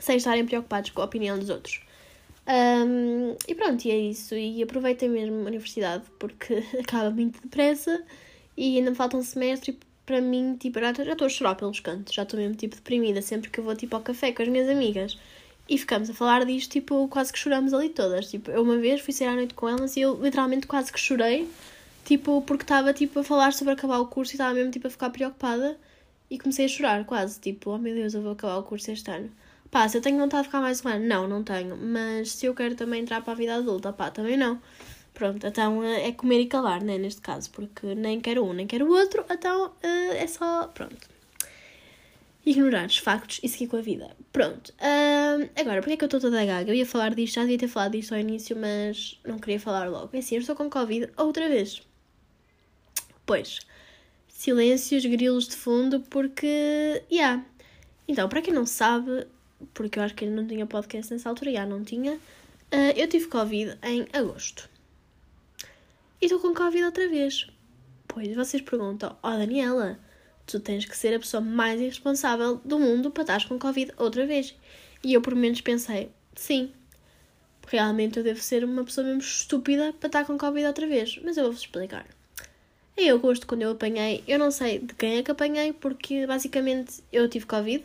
sem 0.00 0.16
estarem 0.16 0.44
preocupados 0.46 0.90
com 0.90 1.00
a 1.02 1.04
opinião 1.04 1.38
dos 1.38 1.50
outros. 1.50 1.80
Um, 2.48 3.36
e 3.46 3.54
pronto, 3.54 3.84
e 3.84 3.90
é 3.90 3.98
isso. 3.98 4.34
E 4.34 4.62
aproveitem 4.62 5.08
mesmo 5.08 5.36
a 5.40 5.46
universidade 5.46 6.04
porque 6.18 6.64
acaba 6.80 7.10
muito 7.10 7.40
depressa 7.42 8.02
e 8.56 8.78
ainda 8.78 8.90
me 8.90 8.96
falta 8.96 9.16
um 9.16 9.22
semestre. 9.22 9.72
E 9.72 9.78
para 10.06 10.20
mim, 10.20 10.56
tipo, 10.58 10.80
já 10.80 10.90
estou 10.90 11.26
a 11.26 11.28
chorar 11.28 11.54
pelos 11.54 11.80
cantos, 11.80 12.14
já 12.14 12.22
estou 12.22 12.40
mesmo 12.40 12.54
tipo 12.56 12.74
deprimida 12.74 13.20
sempre 13.20 13.50
que 13.50 13.60
eu 13.60 13.64
vou 13.64 13.76
tipo 13.76 13.94
ao 13.94 14.02
café 14.02 14.32
com 14.32 14.42
as 14.42 14.48
minhas 14.48 14.68
amigas 14.68 15.18
e 15.68 15.76
ficamos 15.76 16.08
a 16.08 16.14
falar 16.14 16.46
disto, 16.46 16.72
tipo, 16.72 17.06
quase 17.08 17.32
que 17.32 17.38
choramos 17.38 17.74
ali 17.74 17.90
todas. 17.90 18.30
Tipo, 18.30 18.50
eu 18.50 18.62
uma 18.62 18.78
vez 18.78 19.02
fui 19.02 19.12
sair 19.12 19.28
à 19.28 19.34
noite 19.34 19.54
com 19.54 19.68
elas 19.68 19.96
e 19.96 20.00
eu 20.00 20.18
literalmente 20.22 20.66
quase 20.66 20.90
que 20.90 20.98
chorei, 20.98 21.46
tipo, 22.06 22.40
porque 22.42 22.64
estava, 22.64 22.92
tipo, 22.94 23.18
a 23.20 23.24
falar 23.24 23.52
sobre 23.52 23.74
acabar 23.74 23.98
o 23.98 24.06
curso 24.06 24.32
e 24.32 24.36
estava 24.36 24.54
mesmo, 24.54 24.70
tipo, 24.70 24.86
a 24.86 24.90
ficar 24.90 25.10
preocupada 25.10 25.78
e 26.30 26.38
comecei 26.38 26.64
a 26.64 26.68
chorar 26.68 27.04
quase, 27.04 27.38
tipo, 27.38 27.70
oh 27.70 27.78
meu 27.78 27.94
Deus, 27.94 28.14
eu 28.14 28.22
vou 28.22 28.32
acabar 28.32 28.56
o 28.56 28.62
curso 28.62 28.90
este 28.90 29.10
ano. 29.10 29.30
Pá, 29.70 29.88
se 29.88 29.98
eu 29.98 30.02
tenho 30.02 30.18
vontade 30.18 30.42
de 30.42 30.48
ficar 30.48 30.60
mais 30.60 30.84
um 30.84 30.88
ano, 30.88 31.06
não, 31.06 31.28
não 31.28 31.44
tenho. 31.44 31.76
Mas 31.76 32.32
se 32.32 32.46
eu 32.46 32.54
quero 32.54 32.74
também 32.74 33.02
entrar 33.02 33.22
para 33.22 33.32
a 33.32 33.36
vida 33.36 33.54
adulta, 33.54 33.92
pá, 33.92 34.10
também 34.10 34.36
não. 34.36 34.60
Pronto, 35.14 35.46
então 35.46 35.82
eh, 35.84 36.08
é 36.08 36.12
comer 36.12 36.40
e 36.40 36.46
calar, 36.46 36.82
né, 36.82 36.96
neste 36.96 37.20
caso, 37.20 37.50
porque 37.50 37.94
nem 37.94 38.20
quero 38.20 38.44
um, 38.44 38.52
nem 38.52 38.66
quero 38.66 38.86
o 38.86 38.92
outro, 38.92 39.24
então 39.30 39.72
eh, 39.82 40.22
é 40.22 40.26
só, 40.26 40.68
pronto 40.68 41.18
ignorar 42.50 42.86
os 42.86 42.98
factos 42.98 43.40
e 43.42 43.48
seguir 43.48 43.68
com 43.68 43.76
a 43.76 43.80
vida. 43.80 44.16
Pronto. 44.32 44.72
Uh, 44.72 45.48
agora, 45.56 45.80
porque 45.80 45.94
é 45.94 45.96
que 45.96 46.04
eu 46.04 46.06
estou 46.06 46.20
toda 46.20 46.44
gaga? 46.44 46.70
Eu 46.70 46.74
ia 46.74 46.86
falar 46.86 47.14
disto, 47.14 47.34
já 47.34 47.42
devia 47.42 47.58
ter 47.58 47.68
falado 47.68 47.92
disto 47.92 48.12
ao 48.12 48.20
início, 48.20 48.56
mas 48.56 49.18
não 49.24 49.38
queria 49.38 49.60
falar 49.60 49.88
logo. 49.88 50.10
É 50.12 50.18
assim, 50.18 50.36
eu 50.36 50.40
estou 50.40 50.56
com 50.56 50.70
Covid 50.70 51.10
outra 51.16 51.48
vez. 51.48 51.82
Pois, 53.26 53.60
silêncios, 54.28 55.04
grilos 55.04 55.48
de 55.48 55.56
fundo, 55.56 56.00
porque. 56.08 57.02
Yeah. 57.10 57.44
Então, 58.06 58.28
para 58.28 58.40
quem 58.40 58.54
não 58.54 58.64
sabe, 58.64 59.26
porque 59.74 59.98
eu 59.98 60.02
acho 60.02 60.14
que 60.14 60.24
ele 60.24 60.34
não 60.34 60.46
tinha 60.46 60.66
podcast 60.66 61.12
nessa 61.12 61.28
altura, 61.28 61.52
já 61.52 61.66
não 61.66 61.84
tinha, 61.84 62.14
uh, 62.14 62.92
eu 62.96 63.08
tive 63.08 63.26
Covid 63.26 63.78
em 63.82 64.06
agosto. 64.12 64.68
E 66.20 66.26
estou 66.26 66.40
com 66.40 66.54
Covid 66.54 66.84
outra 66.84 67.08
vez. 67.08 67.48
Pois 68.06 68.34
vocês 68.34 68.62
perguntam, 68.62 69.16
ó 69.22 69.34
oh, 69.34 69.38
Daniela, 69.38 69.98
tu 70.46 70.58
tens 70.58 70.84
que 70.84 70.96
ser 70.96 71.14
a 71.14 71.18
pessoa 71.18 71.40
mais 71.40 71.80
irresponsável 71.80 72.56
do 72.64 72.78
mundo 72.78 73.10
para 73.10 73.22
estar 73.22 73.46
com 73.46 73.58
Covid 73.58 73.92
outra 73.96 74.26
vez. 74.26 74.54
E 75.04 75.14
eu, 75.14 75.20
por 75.20 75.34
menos, 75.34 75.60
pensei, 75.60 76.10
sim, 76.34 76.72
realmente 77.68 78.18
eu 78.18 78.24
devo 78.24 78.40
ser 78.40 78.64
uma 78.64 78.82
pessoa 78.82 79.06
mesmo 79.06 79.20
estúpida 79.20 79.92
para 79.92 80.08
estar 80.08 80.24
com 80.24 80.36
Covid 80.36 80.66
outra 80.66 80.86
vez. 80.86 81.20
Mas 81.22 81.36
eu 81.36 81.44
vou-vos 81.44 81.60
explicar. 81.60 82.06
Em 82.96 83.10
agosto, 83.10 83.46
quando 83.46 83.62
eu 83.62 83.70
apanhei, 83.70 84.24
eu 84.26 84.38
não 84.40 84.50
sei 84.50 84.80
de 84.80 84.92
quem 84.94 85.18
é 85.18 85.22
que 85.22 85.30
apanhei, 85.30 85.72
porque 85.72 86.26
basicamente 86.26 87.00
eu 87.12 87.28
tive 87.28 87.46
Covid, 87.46 87.84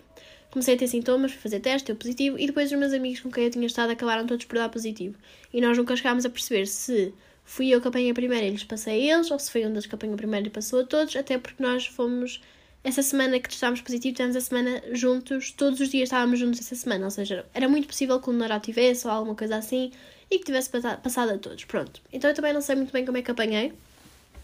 comecei 0.54 0.76
a 0.76 0.78
ter 0.78 0.88
sintomas, 0.88 1.32
fazer 1.32 1.60
teste, 1.60 1.88
deu 1.88 1.96
positivo, 1.96 2.38
e 2.38 2.46
depois 2.46 2.72
os 2.72 2.78
meus 2.78 2.94
amigos 2.94 3.20
com 3.22 3.32
quem 3.32 3.46
eu 3.46 3.50
tinha 3.50 3.66
estado 3.66 3.90
acabaram 3.90 4.28
todos 4.28 4.46
por 4.46 4.60
dar 4.60 4.70
positivo. 4.70 5.16
E 5.52 5.60
nós 5.60 5.76
nunca 5.76 5.96
chegámos 5.96 6.26
a 6.26 6.30
perceber 6.30 6.68
se 6.68 7.12
fui 7.44 7.70
eu 7.70 7.82
que 7.82 7.88
apanhei 7.88 8.14
primeiro 8.14 8.46
e 8.46 8.50
lhes 8.52 8.64
passei 8.64 9.10
a 9.10 9.16
eles, 9.16 9.32
ou 9.32 9.40
se 9.40 9.50
foi 9.50 9.66
um 9.66 9.70
deles 9.70 9.88
que 9.88 9.96
apanhou 9.96 10.16
primeiro 10.16 10.46
e 10.46 10.50
passou 10.52 10.82
a 10.82 10.84
todos, 10.84 11.16
até 11.16 11.40
porque 11.40 11.62
nós 11.64 11.88
fomos 11.88 12.40
essa 12.84 13.02
semana 13.02 13.40
que 13.40 13.50
testámos 13.50 13.82
positivo, 13.82 14.16
tivemos 14.16 14.36
a 14.36 14.42
semana 14.42 14.84
juntos, 14.92 15.50
todos 15.50 15.80
os 15.80 15.90
dias 15.90 16.04
estávamos 16.04 16.38
juntos 16.38 16.60
essa 16.60 16.76
semana, 16.76 17.06
ou 17.06 17.12
seja, 17.12 17.44
era 17.52 17.68
muito 17.68 17.88
possível 17.88 18.20
que 18.20 18.30
o 18.30 18.48
já 18.48 18.60
tivesse 18.60 19.08
ou 19.08 19.14
alguma 19.14 19.34
coisa 19.34 19.56
assim 19.56 19.92
e 20.30 20.38
que 20.38 20.46
tivesse 20.46 20.70
passado 20.70 21.32
a 21.32 21.38
todos. 21.40 21.66
Pronto. 21.66 22.00
Então 22.12 22.30
eu 22.30 22.36
também 22.36 22.54
não 22.54 22.62
sei 22.62 22.76
muito 22.76 22.94
bem 22.94 23.04
como 23.04 23.18
é 23.18 23.24
que 23.24 23.32
apanhei, 23.32 23.74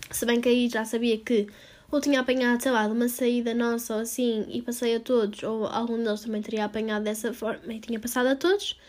se 0.09 0.25
bem 0.25 0.41
que 0.41 0.49
aí 0.49 0.69
já 0.69 0.83
sabia 0.85 1.19
que 1.19 1.47
ou 1.91 2.01
tinha 2.01 2.19
apanhado, 2.19 2.61
sei 2.61 2.71
lá, 2.71 2.87
de 2.87 2.93
uma 2.93 3.09
saída 3.09 3.53
nossa 3.53 3.95
ou 3.95 4.01
assim 4.01 4.45
e 4.49 4.61
passei 4.61 4.95
a 4.95 4.99
todos, 4.99 5.43
ou 5.43 5.65
algum 5.67 5.97
deles 6.03 6.21
também 6.21 6.41
teria 6.41 6.65
apanhado 6.65 7.03
dessa 7.03 7.33
forma 7.33 7.73
e 7.73 7.79
tinha 7.79 7.99
passado 7.99 8.27
a 8.27 8.35
todos. 8.35 8.79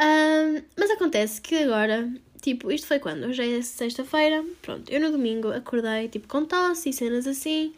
Um, 0.00 0.62
mas 0.76 0.90
acontece 0.90 1.40
que 1.40 1.54
agora, 1.56 2.10
tipo, 2.42 2.70
isto 2.70 2.86
foi 2.86 2.98
quando? 2.98 3.26
Hoje 3.26 3.58
é 3.58 3.62
sexta-feira, 3.62 4.44
pronto, 4.62 4.90
eu 4.90 5.00
no 5.00 5.10
domingo 5.10 5.48
acordei, 5.52 6.08
tipo, 6.08 6.28
com 6.28 6.44
tosse 6.44 6.90
e 6.90 6.92
cenas 6.92 7.26
assim. 7.26 7.74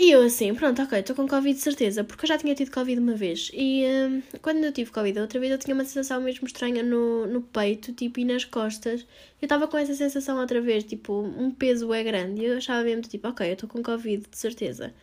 E 0.00 0.12
eu 0.12 0.22
assim, 0.22 0.54
pronto, 0.54 0.80
ok, 0.80 1.00
estou 1.00 1.16
com 1.16 1.26
Covid 1.26 1.56
de 1.56 1.60
certeza, 1.60 2.04
porque 2.04 2.24
eu 2.24 2.28
já 2.28 2.38
tinha 2.38 2.54
tido 2.54 2.70
Covid 2.70 3.00
uma 3.00 3.14
vez. 3.16 3.50
E 3.52 3.84
um, 3.84 4.22
quando 4.40 4.62
eu 4.62 4.72
tive 4.72 4.92
Covid 4.92 5.18
outra 5.18 5.40
vez, 5.40 5.50
eu 5.50 5.58
tinha 5.58 5.74
uma 5.74 5.84
sensação 5.84 6.20
mesmo 6.20 6.46
estranha 6.46 6.84
no, 6.84 7.26
no 7.26 7.42
peito, 7.42 7.92
tipo, 7.92 8.20
e 8.20 8.24
nas 8.24 8.44
costas. 8.44 9.00
Eu 9.42 9.46
estava 9.46 9.66
com 9.66 9.76
essa 9.76 9.94
sensação 9.94 10.38
outra 10.38 10.60
vez, 10.60 10.84
tipo, 10.84 11.20
um 11.20 11.50
peso 11.50 11.92
é 11.92 12.04
grande. 12.04 12.42
E 12.42 12.44
eu 12.44 12.58
achava 12.58 12.84
mesmo, 12.84 13.02
tipo, 13.02 13.26
ok, 13.26 13.48
eu 13.48 13.54
estou 13.54 13.68
com 13.68 13.82
Covid 13.82 14.22
de 14.30 14.38
certeza. 14.38 14.94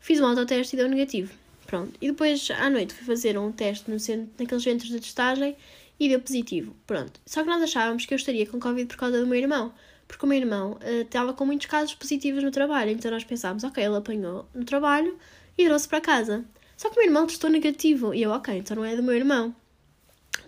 Fiz 0.00 0.20
um 0.20 0.26
autoteste 0.26 0.74
e 0.74 0.78
deu 0.78 0.88
negativo. 0.88 1.32
Pronto. 1.64 1.92
E 2.00 2.08
depois, 2.08 2.50
à 2.50 2.68
noite, 2.68 2.92
fui 2.92 3.06
fazer 3.06 3.38
um 3.38 3.52
teste 3.52 3.88
no 3.88 4.00
centro, 4.00 4.30
naqueles 4.36 4.64
centros 4.64 4.90
de 4.90 4.98
testagem 4.98 5.56
e 6.00 6.08
deu 6.08 6.20
positivo. 6.20 6.74
Pronto. 6.88 7.20
Só 7.24 7.44
que 7.44 7.48
nós 7.48 7.62
achávamos 7.62 8.04
que 8.04 8.12
eu 8.12 8.16
estaria 8.16 8.46
com 8.48 8.58
Covid 8.58 8.88
por 8.88 8.96
causa 8.96 9.20
do 9.20 9.28
meu 9.28 9.38
irmão 9.38 9.72
porque 10.10 10.26
o 10.26 10.28
meu 10.28 10.38
irmão 10.38 10.72
uh, 10.72 11.02
estava 11.02 11.32
com 11.32 11.46
muitos 11.46 11.68
casos 11.68 11.94
positivos 11.94 12.42
no 12.42 12.50
trabalho, 12.50 12.90
então 12.90 13.10
nós 13.10 13.22
pensámos, 13.22 13.62
ok, 13.62 13.82
ele 13.82 13.96
apanhou 13.96 14.44
no 14.52 14.64
trabalho 14.64 15.16
e 15.56 15.64
trouxe 15.64 15.88
para 15.88 16.00
casa. 16.00 16.44
Só 16.76 16.88
que 16.88 16.96
o 16.96 16.98
meu 16.98 17.06
irmão 17.06 17.26
testou 17.26 17.48
negativo, 17.48 18.12
e 18.12 18.22
eu, 18.22 18.30
ok, 18.32 18.58
então 18.58 18.76
não 18.76 18.84
é 18.84 18.96
do 18.96 19.02
meu 19.02 19.14
irmão. 19.14 19.54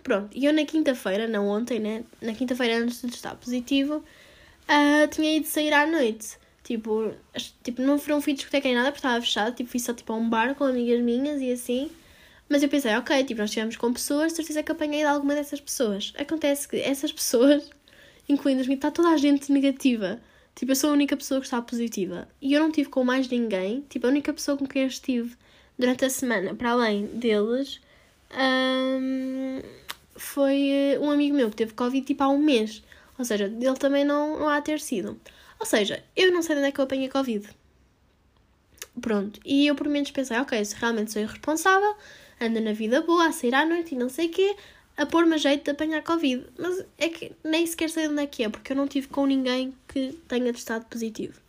Pronto, 0.03 0.29
e 0.35 0.45
eu 0.45 0.53
na 0.53 0.65
quinta-feira, 0.65 1.27
não 1.27 1.47
ontem, 1.47 1.79
né? 1.79 2.03
Na 2.21 2.33
quinta-feira 2.33 2.77
antes 2.77 3.01
de 3.01 3.07
testar 3.07 3.35
positivo, 3.35 4.03
uh, 4.67 5.07
tinha 5.09 5.37
ido 5.37 5.47
sair 5.47 5.71
à 5.71 5.87
noite. 5.87 6.37
Tipo, 6.63 7.13
tipo, 7.63 7.81
não 7.81 7.97
foram 7.97 8.21
fui 8.21 8.33
discoteca 8.33 8.67
nem 8.67 8.75
nada 8.75 8.91
porque 8.91 8.99
estava 9.05 9.21
fechado, 9.21 9.55
tipo, 9.55 9.69
fui 9.69 9.79
só 9.79 9.93
tipo, 9.93 10.11
a 10.11 10.15
um 10.15 10.29
bar 10.29 10.55
com 10.55 10.65
amigas 10.65 11.01
minhas 11.01 11.41
e 11.41 11.51
assim. 11.51 11.89
Mas 12.49 12.63
eu 12.63 12.69
pensei, 12.69 12.93
ok, 12.95 13.23
tipo, 13.23 13.39
nós 13.39 13.49
estivemos 13.49 13.77
com 13.77 13.93
pessoas, 13.93 14.33
certeza 14.33 14.61
que 14.61 14.71
apanhei 14.71 14.99
de 15.01 15.05
alguma 15.05 15.35
dessas 15.35 15.61
pessoas. 15.61 16.13
Acontece 16.17 16.67
que 16.67 16.77
essas 16.77 17.11
pessoas 17.13 17.69
incluindo-me, 18.27 18.75
está 18.75 18.91
toda 18.91 19.09
a 19.09 19.17
gente 19.17 19.51
negativa. 19.51 20.19
Tipo, 20.55 20.71
eu 20.71 20.75
sou 20.75 20.91
a 20.91 20.93
única 20.93 21.17
pessoa 21.17 21.39
que 21.39 21.47
está 21.47 21.61
positiva. 21.61 22.27
E 22.41 22.53
eu 22.53 22.61
não 22.61 22.71
tive 22.71 22.89
com 22.89 23.03
mais 23.03 23.27
ninguém. 23.27 23.81
Tipo, 23.89 24.07
a 24.07 24.09
única 24.09 24.33
pessoa 24.33 24.57
com 24.57 24.67
quem 24.67 24.83
eu 24.83 24.87
estive 24.87 25.35
durante 25.77 26.05
a 26.05 26.09
semana, 26.09 26.53
para 26.53 26.71
além 26.71 27.07
deles, 27.07 27.81
um, 28.31 29.61
foi 30.15 30.69
eh, 30.69 30.99
um 30.99 31.09
amigo 31.09 31.35
meu 31.35 31.49
que 31.49 31.55
teve 31.55 31.73
Covid 31.73 32.05
tipo 32.05 32.23
há 32.23 32.29
um 32.29 32.39
mês. 32.39 32.83
Ou 33.17 33.25
seja, 33.25 33.47
dele 33.49 33.77
também 33.77 34.03
não, 34.03 34.39
não 34.39 34.49
há 34.49 34.61
ter 34.61 34.79
sido. 34.79 35.19
Ou 35.59 35.65
seja, 35.65 36.03
eu 36.15 36.31
não 36.31 36.41
sei 36.41 36.55
de 36.55 36.59
onde 36.59 36.69
é 36.69 36.71
que 36.71 36.79
eu 36.79 36.85
apanhei 36.85 37.09
Covid. 37.09 37.47
Pronto. 39.01 39.39
E 39.43 39.67
eu 39.67 39.75
por 39.75 39.87
menos 39.87 40.11
pensei, 40.11 40.37
ok, 40.37 40.63
se 40.63 40.75
realmente 40.75 41.11
sou 41.11 41.21
irresponsável, 41.21 41.95
ando 42.39 42.61
na 42.61 42.73
vida 42.73 43.01
boa, 43.01 43.27
a 43.27 43.31
sair 43.31 43.55
à 43.55 43.65
noite 43.65 43.95
e 43.95 43.97
não 43.97 44.09
sei 44.09 44.27
o 44.27 44.29
quê, 44.29 44.55
a 44.95 45.05
pôr-me 45.05 45.35
a 45.35 45.37
jeito 45.37 45.63
de 45.63 45.71
apanhar 45.71 46.03
Covid. 46.03 46.45
Mas 46.57 46.85
é 46.97 47.09
que 47.09 47.31
nem 47.43 47.65
sequer 47.65 47.89
sei 47.89 48.07
onde 48.07 48.21
é 48.21 48.27
que 48.27 48.43
é, 48.43 48.49
porque 48.49 48.73
eu 48.73 48.77
não 48.77 48.87
tive 48.87 49.07
com 49.07 49.25
ninguém 49.25 49.73
que 49.87 50.17
tenha 50.27 50.53
testado 50.53 50.85
positivo. 50.85 51.39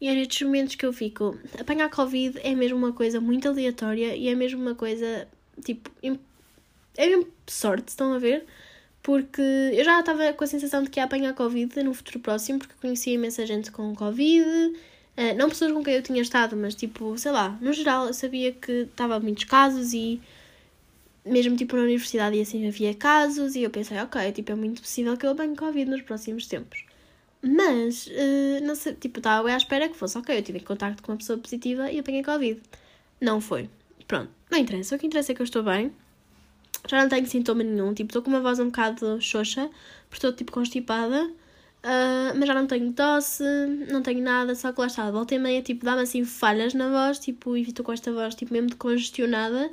E 0.00 0.08
é 0.08 0.14
nestes 0.14 0.42
momentos 0.42 0.74
que 0.74 0.84
eu 0.84 0.92
fico. 0.92 1.38
Apanhar 1.58 1.88
Covid 1.90 2.38
é 2.42 2.54
mesmo 2.54 2.76
uma 2.76 2.92
coisa 2.92 3.20
muito 3.20 3.48
aleatória 3.48 4.14
e 4.14 4.28
é 4.28 4.34
mesmo 4.34 4.60
uma 4.60 4.74
coisa 4.74 5.26
tipo. 5.64 5.90
É 6.96 7.06
mesmo 7.06 7.28
sorte, 7.46 7.88
estão 7.88 8.12
a 8.12 8.18
ver? 8.18 8.44
Porque 9.02 9.40
eu 9.40 9.84
já 9.84 10.00
estava 10.00 10.32
com 10.32 10.44
a 10.44 10.46
sensação 10.46 10.82
de 10.82 10.90
que 10.90 11.00
ia 11.00 11.04
apanhar 11.04 11.34
Covid 11.34 11.82
no 11.82 11.94
futuro 11.94 12.20
próximo, 12.20 12.58
porque 12.58 12.74
conhecia 12.80 13.14
imensa 13.14 13.46
gente 13.46 13.70
com 13.70 13.94
Covid. 13.94 14.46
Uh, 15.16 15.34
não 15.36 15.48
pessoas 15.48 15.72
com 15.72 15.82
quem 15.82 15.94
eu 15.94 16.02
tinha 16.02 16.20
estado, 16.20 16.56
mas 16.56 16.74
tipo, 16.74 17.16
sei 17.16 17.32
lá, 17.32 17.56
no 17.62 17.72
geral 17.72 18.06
eu 18.06 18.12
sabia 18.12 18.52
que 18.52 18.72
estava 18.90 19.18
muitos 19.18 19.44
casos 19.44 19.94
e 19.94 20.20
mesmo 21.26 21.56
tipo 21.56 21.76
na 21.76 21.82
universidade 21.82 22.36
e 22.36 22.40
assim 22.40 22.66
havia 22.66 22.94
casos 22.94 23.56
e 23.56 23.62
eu 23.62 23.70
pensei, 23.70 23.98
ok, 23.98 24.32
tipo, 24.32 24.52
é 24.52 24.54
muito 24.54 24.80
possível 24.80 25.16
que 25.16 25.26
eu 25.26 25.30
apanhe 25.30 25.56
Covid 25.56 25.90
nos 25.90 26.02
próximos 26.02 26.46
tempos. 26.46 26.84
Mas, 27.42 28.06
uh, 28.06 28.64
não 28.64 28.74
sei, 28.74 28.94
tipo, 28.94 29.18
estava 29.18 29.52
à 29.52 29.56
espera 29.56 29.88
que 29.88 29.96
fosse, 29.96 30.16
ok, 30.16 30.38
eu 30.38 30.42
tive 30.42 30.60
contacto 30.60 31.02
com 31.02 31.12
uma 31.12 31.18
pessoa 31.18 31.38
positiva 31.38 31.90
e 31.90 31.98
apanhei 31.98 32.22
Covid. 32.22 32.60
Não 33.20 33.40
foi. 33.40 33.68
Pronto, 34.06 34.30
não 34.50 34.58
interessa. 34.58 34.96
O 34.96 34.98
que 34.98 35.06
interessa 35.06 35.32
é 35.32 35.34
que 35.34 35.42
eu 35.42 35.44
estou 35.44 35.62
bem. 35.62 35.92
Já 36.88 37.02
não 37.02 37.08
tenho 37.08 37.26
sintoma 37.26 37.62
nenhum, 37.64 37.92
tipo, 37.92 38.10
estou 38.10 38.22
com 38.22 38.30
uma 38.30 38.40
voz 38.40 38.58
um 38.60 38.66
bocado 38.66 39.20
xoxa, 39.20 39.68
porque 40.08 40.16
estou 40.16 40.32
tipo 40.32 40.52
constipada. 40.52 41.30
Uh, 41.84 42.34
mas 42.36 42.46
já 42.46 42.54
não 42.54 42.66
tenho 42.66 42.92
tosse, 42.92 43.44
não 43.90 44.02
tenho 44.02 44.20
nada, 44.20 44.54
só 44.56 44.72
que 44.72 44.80
lá 44.80 44.86
está, 44.88 45.08
volta 45.10 45.34
e 45.36 45.38
meia, 45.38 45.62
tipo, 45.62 45.84
dá-me 45.84 46.02
assim 46.02 46.24
falhas 46.24 46.74
na 46.74 46.88
voz, 46.88 47.18
tipo, 47.20 47.56
e 47.56 47.62
estou 47.62 47.84
com 47.84 47.92
esta 47.92 48.12
voz, 48.12 48.34
tipo, 48.34 48.52
mesmo 48.52 48.70
de 48.70 48.76
congestionada 48.76 49.70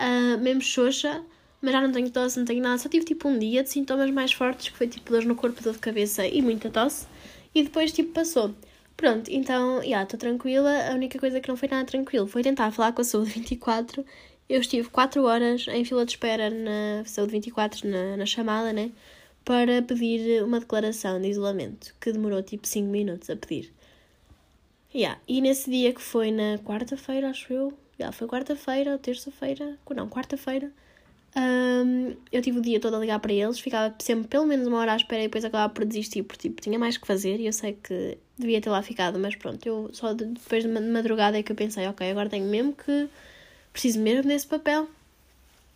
uh, 0.00 0.38
mesmo 0.40 0.62
xoxa, 0.62 1.22
mas 1.60 1.72
já 1.72 1.80
não 1.80 1.92
tenho 1.92 2.10
tosse, 2.10 2.38
não 2.38 2.44
tenho 2.46 2.62
nada. 2.62 2.78
Só 2.78 2.88
tive 2.88 3.04
tipo 3.04 3.28
um 3.28 3.38
dia 3.38 3.62
de 3.62 3.70
sintomas 3.70 4.10
mais 4.10 4.32
fortes, 4.32 4.68
que 4.68 4.76
foi 4.76 4.86
tipo 4.88 5.10
dor 5.10 5.24
no 5.24 5.34
corpo, 5.34 5.62
dor 5.62 5.72
de 5.72 5.78
cabeça 5.78 6.26
e 6.26 6.42
muita 6.42 6.70
tosse, 6.70 7.06
e 7.54 7.62
depois 7.62 7.92
tipo 7.92 8.12
passou. 8.12 8.54
Pronto, 8.96 9.30
então, 9.30 9.78
já, 9.78 9.84
yeah, 9.84 10.02
estou 10.04 10.18
tranquila. 10.18 10.90
A 10.90 10.94
única 10.94 11.18
coisa 11.18 11.40
que 11.40 11.48
não 11.48 11.56
foi 11.56 11.68
nada 11.68 11.84
tranquilo 11.84 12.26
foi 12.26 12.42
tentar 12.42 12.70
falar 12.70 12.92
com 12.92 13.02
a 13.02 13.04
Saúde 13.04 13.30
24. 13.30 14.04
Eu 14.48 14.60
estive 14.60 14.88
4 14.88 15.22
horas 15.24 15.66
em 15.68 15.84
fila 15.84 16.04
de 16.06 16.12
espera 16.12 16.48
na 16.50 17.04
Saúde 17.04 17.32
24, 17.32 17.88
na, 17.88 18.16
na 18.16 18.26
chamada, 18.26 18.72
né? 18.72 18.90
Para 19.44 19.82
pedir 19.82 20.42
uma 20.42 20.60
declaração 20.60 21.20
de 21.20 21.28
isolamento, 21.28 21.94
que 22.00 22.12
demorou 22.12 22.42
tipo 22.42 22.66
5 22.66 22.88
minutos 22.88 23.28
a 23.28 23.36
pedir. 23.36 23.72
Yeah. 24.94 25.20
E 25.28 25.40
nesse 25.40 25.70
dia 25.70 25.92
que 25.92 26.00
foi 26.00 26.30
na 26.30 26.58
quarta-feira, 26.58 27.28
acho 27.28 27.52
eu, 27.52 27.72
já 27.98 28.12
foi 28.12 28.26
quarta-feira 28.26 28.92
ou 28.92 28.98
terça-feira, 28.98 29.78
não, 29.94 30.08
quarta-feira. 30.08 30.70
Um, 31.36 32.16
eu 32.32 32.40
tive 32.40 32.58
o 32.58 32.62
dia 32.62 32.80
todo 32.80 32.96
a 32.96 32.98
ligar 32.98 33.18
para 33.20 33.32
eles, 33.32 33.58
ficava 33.58 33.94
sempre 33.98 34.26
pelo 34.26 34.46
menos 34.46 34.66
uma 34.66 34.78
hora 34.78 34.94
à 34.94 34.96
espera 34.96 35.22
e 35.22 35.26
depois 35.26 35.44
acabava 35.44 35.70
por 35.70 35.84
desistir 35.84 36.22
porque 36.22 36.48
tipo, 36.48 36.62
tinha 36.62 36.78
mais 36.78 36.96
que 36.96 37.06
fazer 37.06 37.38
e 37.38 37.46
eu 37.46 37.52
sei 37.52 37.74
que 37.74 38.16
devia 38.38 38.58
ter 38.58 38.70
lá 38.70 38.82
ficado, 38.82 39.18
mas 39.18 39.36
pronto, 39.36 39.66
eu 39.66 39.90
só 39.92 40.14
depois 40.14 40.64
de 40.64 40.68
madrugada 40.70 41.38
é 41.38 41.42
que 41.42 41.52
eu 41.52 41.56
pensei, 41.56 41.86
ok, 41.88 42.10
agora 42.10 42.30
tenho 42.30 42.46
mesmo 42.46 42.72
que 42.72 43.08
preciso 43.70 44.00
mesmo 44.00 44.28
desse 44.28 44.46
papel 44.46 44.88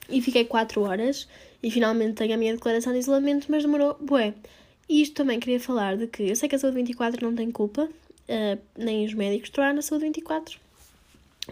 e 0.09 0.23
fiquei 0.23 0.47
4 0.47 0.81
horas 0.81 1.29
e 1.63 1.71
finalmente 1.71 2.15
tenho 2.15 2.33
a 2.33 2.37
minha 2.39 2.55
declaração 2.55 2.95
de 2.95 3.01
isolamento, 3.01 3.47
mas 3.51 3.63
demorou 3.63 3.99
bué. 4.01 4.33
E 4.89 5.03
isto 5.03 5.15
também 5.15 5.39
queria 5.39 5.61
falar 5.61 5.97
de 5.99 6.07
que 6.07 6.23
eu 6.23 6.37
sei 6.37 6.49
que 6.49 6.57
a 6.57 6.59
Saúde 6.59 6.77
24 6.77 7.25
não 7.25 7.37
tem 7.37 7.51
culpa, 7.51 7.83
uh, 7.85 8.59
nem 8.79 9.05
os 9.05 9.13
médicos 9.13 9.51
trabalham 9.51 9.77
na 9.77 9.83
Saúde 9.83 10.07
24, 10.07 10.59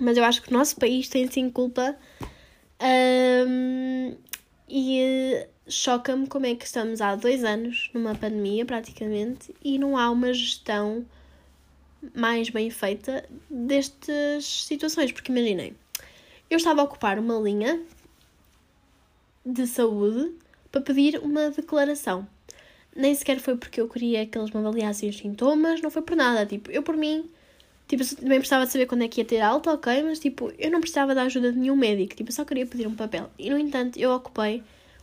mas 0.01 0.17
eu 0.17 0.25
acho 0.25 0.43
que 0.43 0.51
o 0.51 0.57
nosso 0.57 0.77
país 0.77 1.09
tem 1.09 1.31
sim 1.31 1.51
culpa 1.51 1.97
um, 3.49 4.17
e 4.69 5.47
choca-me 5.67 6.27
como 6.27 6.47
é 6.47 6.55
que 6.55 6.65
estamos 6.65 7.01
há 7.01 7.15
dois 7.15 7.45
anos 7.45 7.91
numa 7.93 8.15
pandemia 8.15 8.65
praticamente 8.65 9.55
e 9.63 9.79
não 9.79 9.97
há 9.97 10.11
uma 10.11 10.33
gestão 10.33 11.05
mais 12.15 12.49
bem 12.51 12.71
feita 12.71 13.25
destas 13.51 14.45
situações. 14.45 15.13
Porque 15.13 15.33
imaginei, 15.33 15.75
eu 16.49 16.57
estava 16.57 16.81
a 16.81 16.85
ocupar 16.85 17.19
uma 17.19 17.39
linha 17.39 17.81
de 19.45 19.67
saúde 19.67 20.33
para 20.71 20.81
pedir 20.81 21.19
uma 21.19 21.51
declaração. 21.51 22.27
Nem 22.95 23.15
sequer 23.15 23.39
foi 23.41 23.57
porque 23.57 23.81
eu 23.81 23.89
queria 23.89 24.27
que 24.27 24.39
eles 24.39 24.51
me 24.51 24.59
avaliassem 24.59 25.09
os 25.09 25.19
sintomas, 25.19 25.81
não 25.81 25.91
foi 25.91 26.03
por 26.03 26.17
nada. 26.17 26.45
Tipo, 26.47 26.71
eu 26.71 26.83
por 26.83 26.97
mim 26.97 27.29
Tipo, 27.89 28.05
também 28.17 28.39
precisava 28.39 28.67
de 28.67 28.73
saber 28.73 28.87
quando 28.87 29.03
é 29.03 29.09
que 29.09 29.21
ia 29.21 29.25
ter 29.25 29.41
alta, 29.41 29.73
ok, 29.73 30.03
mas 30.03 30.19
tipo, 30.19 30.53
eu 30.59 30.71
não 30.71 30.79
precisava 30.81 31.15
da 31.15 31.23
ajuda 31.23 31.51
de 31.51 31.59
nenhum 31.59 31.75
médico, 31.75 32.15
tipo, 32.15 32.29
eu 32.31 32.35
só 32.35 32.45
queria 32.45 32.67
pedir 32.67 32.87
um 32.87 32.95
papel. 32.95 33.31
E 33.39 33.49
no 33.49 33.59
entanto, 33.59 33.99
eu 33.99 34.13
ocupei 34.13 34.63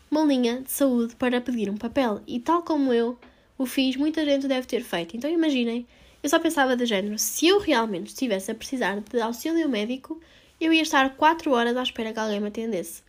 uma 0.10 0.24
linha 0.24 0.62
de 0.62 0.72
saúde 0.72 1.16
para 1.16 1.42
pedir 1.42 1.68
um 1.70 1.78
papel. 1.78 2.22
E 2.28 2.40
tal 2.40 2.62
como 2.62 2.94
eu 2.94 3.18
o 3.58 3.66
fiz, 3.66 3.96
muita 3.96 4.24
gente 4.24 4.48
deve 4.48 4.68
ter 4.68 4.84
feito. 4.84 5.18
Então 5.18 5.30
imaginem, 5.30 5.88
eu 6.22 6.30
só 6.30 6.38
pensava 6.40 6.76
de 6.76 6.86
género, 6.86 7.18
se 7.18 7.48
eu 7.48 7.60
realmente 7.60 8.08
estivesse 8.08 8.52
a 8.52 8.56
precisar 8.56 9.00
de 9.00 9.20
auxílio 9.20 9.68
médico, 9.68 10.22
eu 10.62 10.72
ia 10.72 10.82
estar 10.84 11.16
4 11.16 11.52
horas 11.52 11.76
à 11.76 11.84
espera 11.84 12.14
que 12.14 12.20
alguém 12.20 12.40
me 12.40 12.50
atendesse. 12.50 13.02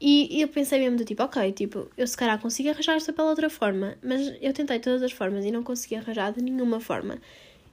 E, 0.00 0.38
e 0.38 0.40
eu 0.40 0.48
pensei 0.48 0.80
mesmo 0.80 0.96
do 0.96 1.04
tipo, 1.04 1.22
ok, 1.22 1.52
tipo, 1.52 1.88
eu 1.96 2.06
se 2.06 2.16
calhar 2.16 2.40
consigo 2.40 2.70
arranjar 2.70 2.96
isto 2.96 3.12
pela 3.12 3.28
outra 3.28 3.50
forma, 3.50 3.96
mas 4.02 4.34
eu 4.40 4.52
tentei 4.52 4.80
todas 4.80 5.02
as 5.02 5.12
formas 5.12 5.44
e 5.44 5.50
não 5.50 5.62
consegui 5.62 5.94
arranjar 5.96 6.32
de 6.32 6.42
nenhuma 6.42 6.80
forma. 6.80 7.18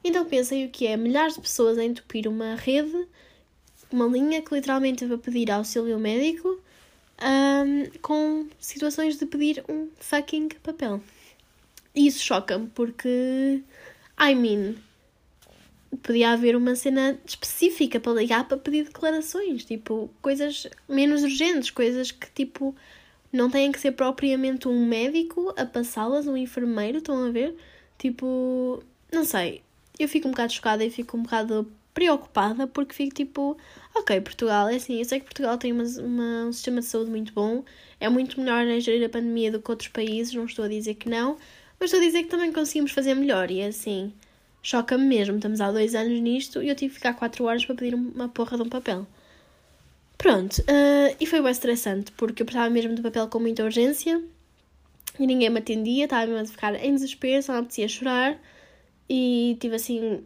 Então 0.04 0.26
pensem 0.26 0.66
o 0.66 0.70
que 0.70 0.88
é 0.88 0.96
milhares 0.96 1.36
de 1.36 1.42
pessoas 1.42 1.78
a 1.78 1.84
entupir 1.84 2.28
uma 2.28 2.56
rede, 2.56 3.08
uma 3.92 4.06
linha 4.06 4.42
que 4.42 4.54
literalmente 4.54 5.06
vai 5.06 5.18
pedir 5.18 5.52
auxílio 5.52 6.00
médico 6.00 6.60
um, 7.22 8.00
com 8.02 8.48
situações 8.60 9.18
de 9.18 9.26
pedir 9.26 9.64
um 9.68 9.90
fucking 10.00 10.50
papel. 10.64 11.02
E 11.96 12.08
isso 12.08 12.24
choca-me 12.24 12.68
porque, 12.68 13.64
I 14.20 14.36
mean, 14.36 14.76
podia 16.04 16.32
haver 16.32 16.56
uma 16.56 16.76
cena 16.76 17.18
específica 17.26 18.00
para 18.00 18.14
ligar 18.14 18.48
para 18.48 18.58
pedir 18.58 18.84
declarações, 18.86 19.66
tipo, 19.66 20.10
coisas 20.22 20.68
menos 20.88 21.24
urgentes, 21.24 21.72
coisas 21.72 22.12
que, 22.12 22.30
tipo, 22.32 22.76
não 23.32 23.50
têm 23.50 23.72
que 23.72 23.80
ser 23.80 23.92
propriamente 23.94 24.68
um 24.68 24.86
médico 24.86 25.54
a 25.58 25.66
passá-las, 25.66 26.28
um 26.28 26.38
enfermeiro, 26.38 27.00
estão 27.00 27.26
a 27.26 27.32
ver? 27.32 27.56
Tipo, 27.98 28.84
não 29.12 29.26
sei, 29.26 29.64
eu 30.04 30.10
fico 30.10 30.28
um 30.28 30.32
bocado 30.32 30.54
chocada 30.54 30.86
e 30.86 30.90
fico 30.90 31.18
um 31.18 31.24
bocado 31.24 31.72
preocupada 31.98 32.68
porque 32.68 32.94
fico 32.94 33.16
tipo, 33.16 33.58
ok, 33.96 34.22
Portugal, 34.22 34.70
é 34.70 34.76
assim, 34.76 35.00
eu 35.00 35.06
sei 35.06 35.20
que 35.20 35.26
Portugal 35.26 35.58
tem 35.58 35.72
uma, 35.72 35.84
uma, 35.84 36.46
um 36.46 36.54
sistema 36.54 36.80
de 36.80 36.86
saúde 36.86 37.10
muito 37.10 37.34
bom, 37.34 37.64
é 38.00 38.08
muito 38.08 38.40
melhor 38.40 38.68
a 38.68 38.80
gerir 38.80 39.04
a 39.04 39.10
pandemia 39.10 39.52
do 39.52 39.60
que 39.60 39.72
outros 39.72 39.90
países, 39.90 40.32
não 40.36 40.46
estou 40.46 40.66
a 40.66 40.68
dizer 40.68 40.94
que 40.94 41.10
não, 41.10 41.38
mas 41.80 41.92
estou 41.92 42.00
a 42.00 42.06
dizer 42.06 42.22
que 42.22 42.30
também 42.30 42.52
conseguimos 42.52 42.92
fazer 42.92 43.16
melhor 43.16 43.50
e 43.50 43.62
é 43.62 43.68
assim, 43.68 44.14
choca-me 44.62 45.06
mesmo, 45.06 45.38
estamos 45.38 45.60
há 45.60 45.72
dois 45.72 45.96
anos 45.96 46.20
nisto 46.20 46.62
e 46.62 46.70
eu 46.70 46.76
tive 46.76 46.90
que 46.90 46.98
ficar 46.98 47.14
quatro 47.14 47.46
horas 47.46 47.66
para 47.66 47.74
pedir 47.74 47.96
uma 47.96 48.30
porra 48.30 48.58
de 48.58 48.64
um 48.64 48.70
papel. 48.70 49.08
Pronto, 50.20 50.60
uh, 50.62 51.16
e 51.20 51.26
foi 51.26 51.42
bem 51.42 51.52
estressante 51.52 52.12
porque 52.12 52.44
eu 52.44 52.46
precisava 52.46 52.70
mesmo 52.70 52.94
de 52.94 53.02
papel 53.02 53.28
com 53.28 53.40
muita 53.40 53.64
urgência 53.64 54.22
e 55.20 55.26
ninguém 55.26 55.50
me 55.50 55.58
atendia, 55.58 56.04
estava 56.04 56.28
mesmo 56.28 56.44
a 56.44 56.46
ficar 56.46 56.76
em 56.76 56.94
desespero, 56.94 57.42
só 57.42 57.54
me 57.54 57.60
apetecia 57.60 57.88
chorar 57.88 58.40
e 59.10 59.58
tive 59.60 59.76
assim, 59.76 60.24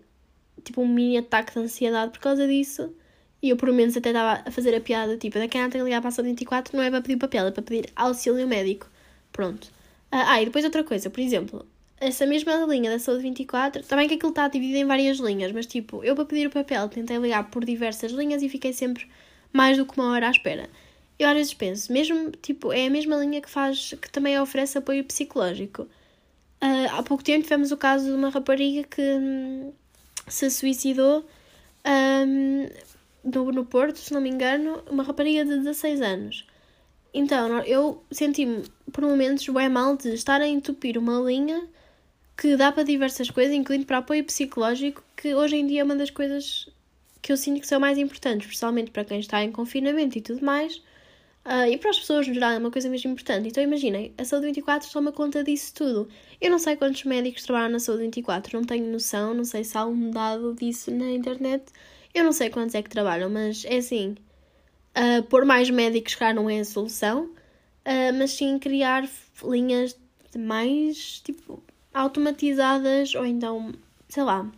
tipo 0.63 0.81
um 0.81 0.87
mini 0.87 1.17
ataque 1.17 1.53
de 1.53 1.59
ansiedade 1.59 2.11
por 2.11 2.19
causa 2.19 2.47
disso. 2.47 2.93
E 3.41 3.49
eu, 3.49 3.57
por 3.57 3.71
menos, 3.71 3.97
até 3.97 4.09
estava 4.09 4.43
a 4.47 4.51
fazer 4.51 4.75
a 4.75 4.81
piada, 4.81 5.17
tipo, 5.17 5.39
daqui 5.39 5.57
a 5.57 5.61
tem 5.69 5.81
que 5.81 5.85
ligar 5.85 6.01
para 6.01 6.09
a 6.15 6.23
24, 6.23 6.77
não 6.77 6.83
é 6.83 6.91
para 6.91 7.01
pedir 7.01 7.17
papel, 7.17 7.47
é 7.47 7.51
para 7.51 7.63
pedir 7.63 7.89
auxílio 7.95 8.47
médico. 8.47 8.87
Pronto. 9.31 9.67
Ah, 10.11 10.33
ah, 10.33 10.41
e 10.41 10.45
depois 10.45 10.63
outra 10.63 10.83
coisa, 10.83 11.09
por 11.09 11.19
exemplo, 11.21 11.65
essa 11.99 12.25
mesma 12.25 12.55
linha 12.65 12.91
da 12.91 12.99
saúde 12.99 13.23
24, 13.23 13.83
também 13.83 14.07
que 14.07 14.15
aquilo 14.15 14.31
está 14.31 14.47
dividido 14.47 14.79
em 14.79 14.85
várias 14.85 15.17
linhas, 15.19 15.51
mas 15.51 15.65
tipo, 15.65 16.03
eu 16.03 16.15
para 16.15 16.25
pedir 16.25 16.47
o 16.47 16.49
papel 16.49 16.89
tentei 16.89 17.17
ligar 17.17 17.49
por 17.49 17.63
diversas 17.63 18.11
linhas 18.11 18.41
e 18.43 18.49
fiquei 18.49 18.73
sempre 18.73 19.07
mais 19.53 19.77
do 19.77 19.85
que 19.85 19.97
uma 19.99 20.11
hora 20.11 20.27
à 20.27 20.31
espera. 20.31 20.69
Eu 21.19 21.29
às 21.29 21.35
vezes 21.35 21.53
penso, 21.53 21.93
mesmo, 21.93 22.31
tipo, 22.31 22.73
é 22.73 22.87
a 22.87 22.89
mesma 22.89 23.15
linha 23.17 23.41
que 23.41 23.49
faz, 23.49 23.93
que 24.01 24.09
também 24.09 24.39
oferece 24.39 24.77
apoio 24.77 25.03
psicológico. 25.03 25.87
Uh, 26.61 26.87
há 26.91 27.03
pouco 27.03 27.23
tempo 27.23 27.43
tivemos 27.43 27.71
o 27.71 27.77
caso 27.77 28.05
de 28.05 28.11
uma 28.11 28.29
rapariga 28.29 28.83
que 28.87 29.01
hum, 29.01 29.73
se 30.27 30.49
suicidou 30.51 31.25
um, 31.85 32.67
no, 33.23 33.51
no 33.51 33.65
Porto, 33.65 33.97
se 33.97 34.13
não 34.13 34.21
me 34.21 34.29
engano, 34.29 34.83
uma 34.89 35.03
rapariga 35.03 35.43
de 35.43 35.57
16 35.57 36.01
anos. 36.01 36.45
Então, 37.13 37.59
eu 37.63 38.03
senti-me 38.11 38.63
por 38.91 39.03
momentos 39.03 39.47
bem 39.47 39.69
mal 39.69 39.97
de 39.97 40.13
estar 40.13 40.39
a 40.39 40.47
entupir 40.47 40.97
uma 40.97 41.19
linha 41.19 41.67
que 42.37 42.55
dá 42.55 42.71
para 42.71 42.83
diversas 42.83 43.29
coisas, 43.29 43.53
incluindo 43.53 43.85
para 43.85 43.97
apoio 43.97 44.23
psicológico, 44.23 45.03
que 45.15 45.35
hoje 45.35 45.57
em 45.57 45.67
dia 45.67 45.81
é 45.81 45.83
uma 45.83 45.95
das 45.95 46.09
coisas 46.09 46.69
que 47.21 47.31
eu 47.31 47.37
sinto 47.37 47.61
que 47.61 47.67
são 47.67 47.79
mais 47.79 47.97
importantes, 47.97 48.47
especialmente 48.47 48.91
para 48.91 49.05
quem 49.05 49.19
está 49.19 49.43
em 49.43 49.51
confinamento 49.51 50.17
e 50.17 50.21
tudo 50.21 50.43
mais. 50.43 50.81
Uh, 51.43 51.65
e 51.71 51.77
para 51.77 51.89
as 51.89 51.99
pessoas 51.99 52.27
no 52.27 52.35
geral 52.35 52.51
é 52.51 52.57
uma 52.59 52.69
coisa 52.69 52.87
mesmo 52.87 53.11
importante. 53.11 53.47
Então 53.47 53.63
imaginem, 53.63 54.13
a 54.17 54.23
Saúde 54.23 54.47
24 54.47 54.91
toma 54.91 55.11
conta 55.11 55.43
disso 55.43 55.73
tudo. 55.73 56.07
Eu 56.39 56.51
não 56.51 56.59
sei 56.59 56.75
quantos 56.75 57.03
médicos 57.03 57.43
trabalham 57.43 57.69
na 57.69 57.79
Saúde 57.79 58.03
24, 58.03 58.59
não 58.59 58.65
tenho 58.65 58.91
noção, 58.91 59.33
não 59.33 59.43
sei 59.43 59.63
se 59.63 59.75
há 59.77 59.85
um 59.85 60.11
dado 60.11 60.53
disso 60.53 60.91
na 60.91 61.09
internet. 61.09 61.65
Eu 62.13 62.23
não 62.23 62.31
sei 62.31 62.49
quantos 62.49 62.75
é 62.75 62.81
que 62.83 62.89
trabalham, 62.89 63.29
mas 63.29 63.65
é 63.65 63.77
assim. 63.77 64.15
Uh, 64.95 65.23
pôr 65.23 65.45
mais 65.45 65.69
médicos 65.69 66.15
cá 66.15 66.33
não 66.33 66.49
é 66.49 66.59
a 66.59 66.65
solução, 66.65 67.25
uh, 67.25 68.13
mas 68.17 68.31
sim 68.31 68.59
criar 68.59 69.09
linhas 69.43 69.97
mais 70.37 71.21
tipo 71.21 71.63
automatizadas 71.93 73.15
ou 73.15 73.25
então, 73.25 73.73
sei 74.07 74.23
lá, 74.23 74.49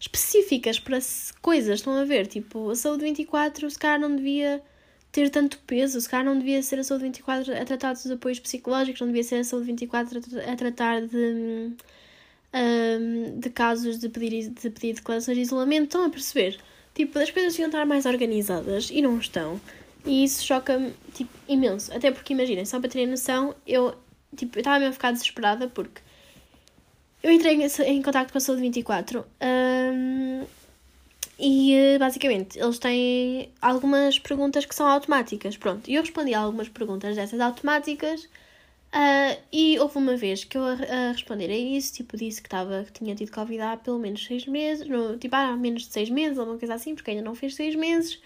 específicas 0.00 0.78
para 0.78 0.98
coisas. 1.42 1.80
Estão 1.80 1.94
a 1.94 2.04
ver? 2.04 2.26
Tipo, 2.28 2.70
a 2.70 2.76
Saúde 2.76 3.04
24 3.04 3.70
se 3.70 3.78
calhar 3.78 4.00
não 4.00 4.16
devia 4.16 4.62
ter 5.14 5.30
tanto 5.30 5.58
peso. 5.60 6.00
Se 6.00 6.08
calhar 6.08 6.26
não 6.26 6.36
devia 6.36 6.60
ser 6.60 6.80
a 6.80 6.84
saúde 6.84 7.04
24 7.04 7.56
a 7.56 7.64
tratar 7.64 7.92
dos 7.92 8.10
apoios 8.10 8.40
psicológicos, 8.40 9.00
não 9.00 9.06
devia 9.06 9.22
ser 9.22 9.36
a 9.36 9.44
saúde 9.44 9.66
24 9.66 10.20
a 10.50 10.56
tratar 10.56 11.02
de, 11.02 11.72
um, 12.52 13.38
de 13.38 13.48
casos 13.50 14.00
de 14.00 14.08
pedir, 14.08 14.50
de 14.50 14.70
pedir 14.70 14.94
declarações 14.94 15.36
de 15.36 15.42
isolamento. 15.44 15.84
Estão 15.84 16.04
a 16.04 16.10
perceber? 16.10 16.58
Tipo, 16.94 17.20
as 17.20 17.30
coisas 17.30 17.52
deviam 17.52 17.68
estar 17.68 17.86
mais 17.86 18.06
organizadas 18.06 18.90
e 18.90 19.00
não 19.00 19.16
estão. 19.16 19.60
E 20.04 20.24
isso 20.24 20.44
choca-me 20.44 20.92
tipo, 21.14 21.30
imenso. 21.48 21.94
Até 21.94 22.10
porque, 22.10 22.32
imaginem, 22.32 22.64
só 22.64 22.80
para 22.80 22.90
terem 22.90 23.06
noção, 23.06 23.54
eu 23.64 23.94
tipo, 24.36 24.58
estava 24.58 24.80
mesmo 24.80 24.90
a 24.90 24.94
ficar 24.94 25.12
desesperada 25.12 25.68
porque 25.68 26.02
eu 27.22 27.30
entrei 27.30 27.54
em, 27.54 27.66
em 27.86 28.02
contato 28.02 28.32
com 28.32 28.38
a 28.38 28.40
Saúde 28.40 28.62
24 28.62 29.24
um, 29.40 30.44
e 31.38 31.74
eh, 31.74 31.98
basicamente 31.98 32.58
eles 32.58 32.78
têm 32.78 33.50
algumas 33.60 34.18
perguntas 34.18 34.64
que 34.64 34.74
são 34.74 34.86
automáticas. 34.86 35.56
Pronto, 35.56 35.90
eu 35.90 36.00
respondi 36.02 36.34
a 36.34 36.40
algumas 36.40 36.68
perguntas 36.68 37.16
dessas 37.16 37.40
automáticas. 37.40 38.28
Uh, 38.94 39.36
e 39.52 39.76
houve 39.80 39.98
uma 39.98 40.16
vez 40.16 40.44
que 40.44 40.56
eu 40.56 40.62
a, 40.62 40.74
a, 40.74 41.12
responder 41.12 41.50
a 41.50 41.56
isso, 41.56 41.94
tipo, 41.94 42.16
disse 42.16 42.40
que, 42.40 42.48
tava, 42.48 42.84
que 42.84 42.92
tinha 42.92 43.12
tido 43.16 43.32
Covid 43.32 43.60
há 43.60 43.76
pelo 43.76 43.98
menos 43.98 44.24
seis 44.24 44.46
meses, 44.46 44.86
no, 44.86 45.18
tipo, 45.18 45.34
há 45.34 45.56
menos 45.56 45.82
de 45.82 45.92
seis 45.92 46.08
meses, 46.08 46.38
ou 46.38 46.44
uma 46.44 46.56
coisa 46.56 46.74
assim, 46.74 46.94
porque 46.94 47.10
ainda 47.10 47.22
não 47.24 47.34
fez 47.34 47.56
seis 47.56 47.74
meses. 47.74 48.20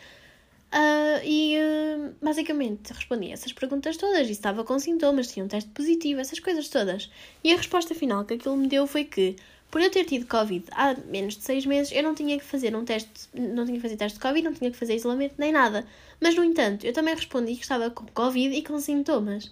Uh, 0.71 1.25
e 1.25 1.57
uh, 1.57 2.14
basicamente 2.23 2.92
respondi 2.92 3.33
essas 3.33 3.55
perguntas 3.55 3.97
todas 3.97 4.29
e 4.29 4.33
estava 4.33 4.62
com 4.62 4.79
sintomas, 4.79 5.33
tinha 5.33 5.42
um 5.42 5.49
teste 5.49 5.71
positivo, 5.71 6.21
essas 6.21 6.38
coisas 6.38 6.68
todas. 6.68 7.11
E 7.42 7.51
a 7.51 7.57
resposta 7.57 7.94
final 7.94 8.27
que 8.27 8.35
aquilo 8.35 8.55
me 8.55 8.68
deu 8.68 8.87
foi 8.87 9.05
que 9.05 9.37
por 9.70 9.83
eu 9.83 9.90
ter 9.90 10.04
tido 10.04 10.26
Covid 10.26 10.64
há 10.72 10.94
menos 11.07 11.37
de 11.37 11.42
seis 11.42 11.66
meses, 11.66 11.92
eu 11.92 12.02
não 12.02 12.14
tinha 12.14 12.38
que 12.38 12.44
fazer 12.44 12.74
um 12.74 12.85
teste, 12.85 13.28
não 13.35 13.64
tinha 13.64 13.76
que 13.76 13.83
fazer 13.83 13.96
teste 13.96 14.18
de 14.18 14.22
Covid, 14.22 14.44
não 14.44 14.54
tinha 14.54 14.70
que 14.70 14.76
fazer 14.76 14.94
isolamento, 14.96 15.35
nem 15.38 15.52
nada. 15.52 15.87
Mas, 16.20 16.35
no 16.35 16.42
entanto, 16.44 16.87
eu 16.87 16.92
também 16.92 17.14
respondi 17.14 17.54
que 17.54 17.62
estava 17.62 17.90
com 17.90 18.07
Covid 18.07 18.54
e 18.54 18.62
com 18.62 18.78
sintomas. 18.81 19.50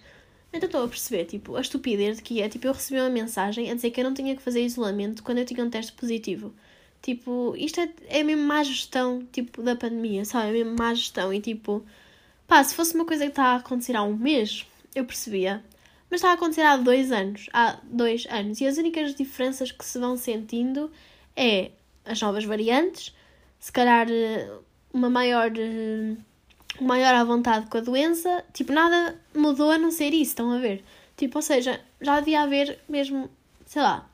Então 0.52 0.66
estou 0.66 0.84
a 0.84 0.88
perceber, 0.88 1.26
tipo, 1.26 1.56
a 1.56 1.60
estupidez 1.60 2.20
que 2.20 2.40
é, 2.40 2.48
tipo, 2.48 2.66
eu 2.66 2.72
recebi 2.72 2.98
uma 3.00 3.10
mensagem 3.10 3.70
a 3.70 3.74
dizer 3.74 3.90
que 3.90 4.00
eu 4.00 4.04
não 4.04 4.14
tinha 4.14 4.34
que 4.34 4.42
fazer 4.42 4.62
isolamento 4.62 5.22
quando 5.22 5.38
eu 5.38 5.44
tinha 5.44 5.62
um 5.62 5.68
teste 5.70 5.92
positivo. 5.92 6.54
Tipo, 7.02 7.54
isto 7.56 7.80
é, 7.80 7.90
é 8.08 8.22
mesmo 8.24 8.42
má 8.44 8.62
gestão, 8.62 9.26
tipo, 9.30 9.62
da 9.62 9.76
pandemia, 9.76 10.24
sabe? 10.24 10.48
É 10.48 10.52
mesmo 10.52 10.76
má 10.78 10.94
gestão 10.94 11.32
e, 11.32 11.40
tipo, 11.40 11.84
pá, 12.48 12.64
se 12.64 12.74
fosse 12.74 12.94
uma 12.94 13.04
coisa 13.04 13.24
que 13.24 13.30
está 13.32 13.44
a 13.52 13.56
acontecer 13.56 13.94
há 13.96 14.02
um 14.02 14.16
mês, 14.16 14.66
eu 14.94 15.04
percebia. 15.04 15.62
Mas 16.10 16.20
está 16.20 16.30
a 16.30 16.34
acontecer 16.34 16.62
há 16.62 16.76
dois 16.76 17.10
anos. 17.10 17.48
Há 17.52 17.78
dois 17.84 18.26
anos. 18.30 18.60
E 18.60 18.66
as 18.66 18.76
únicas 18.78 19.14
diferenças 19.14 19.72
que 19.72 19.84
se 19.84 19.98
vão 19.98 20.16
sentindo 20.16 20.90
é 21.34 21.70
as 22.04 22.20
novas 22.20 22.44
variantes, 22.44 23.14
se 23.58 23.72
calhar 23.72 24.08
eh, 24.10 24.50
uma 24.92 25.10
maior. 25.10 25.50
Eh, 25.56 26.16
maior 26.80 27.14
à 27.14 27.24
vontade 27.24 27.66
com 27.66 27.78
a 27.78 27.80
doença. 27.80 28.44
Tipo, 28.52 28.72
nada 28.72 29.20
mudou 29.34 29.70
a 29.70 29.78
não 29.78 29.90
ser 29.90 30.12
isso, 30.12 30.32
estão 30.32 30.52
a 30.52 30.58
ver? 30.58 30.84
Tipo, 31.16 31.38
ou 31.38 31.42
seja, 31.42 31.80
já 32.00 32.20
devia 32.20 32.42
haver 32.42 32.78
mesmo, 32.88 33.30
sei 33.64 33.82
lá, 33.82 34.08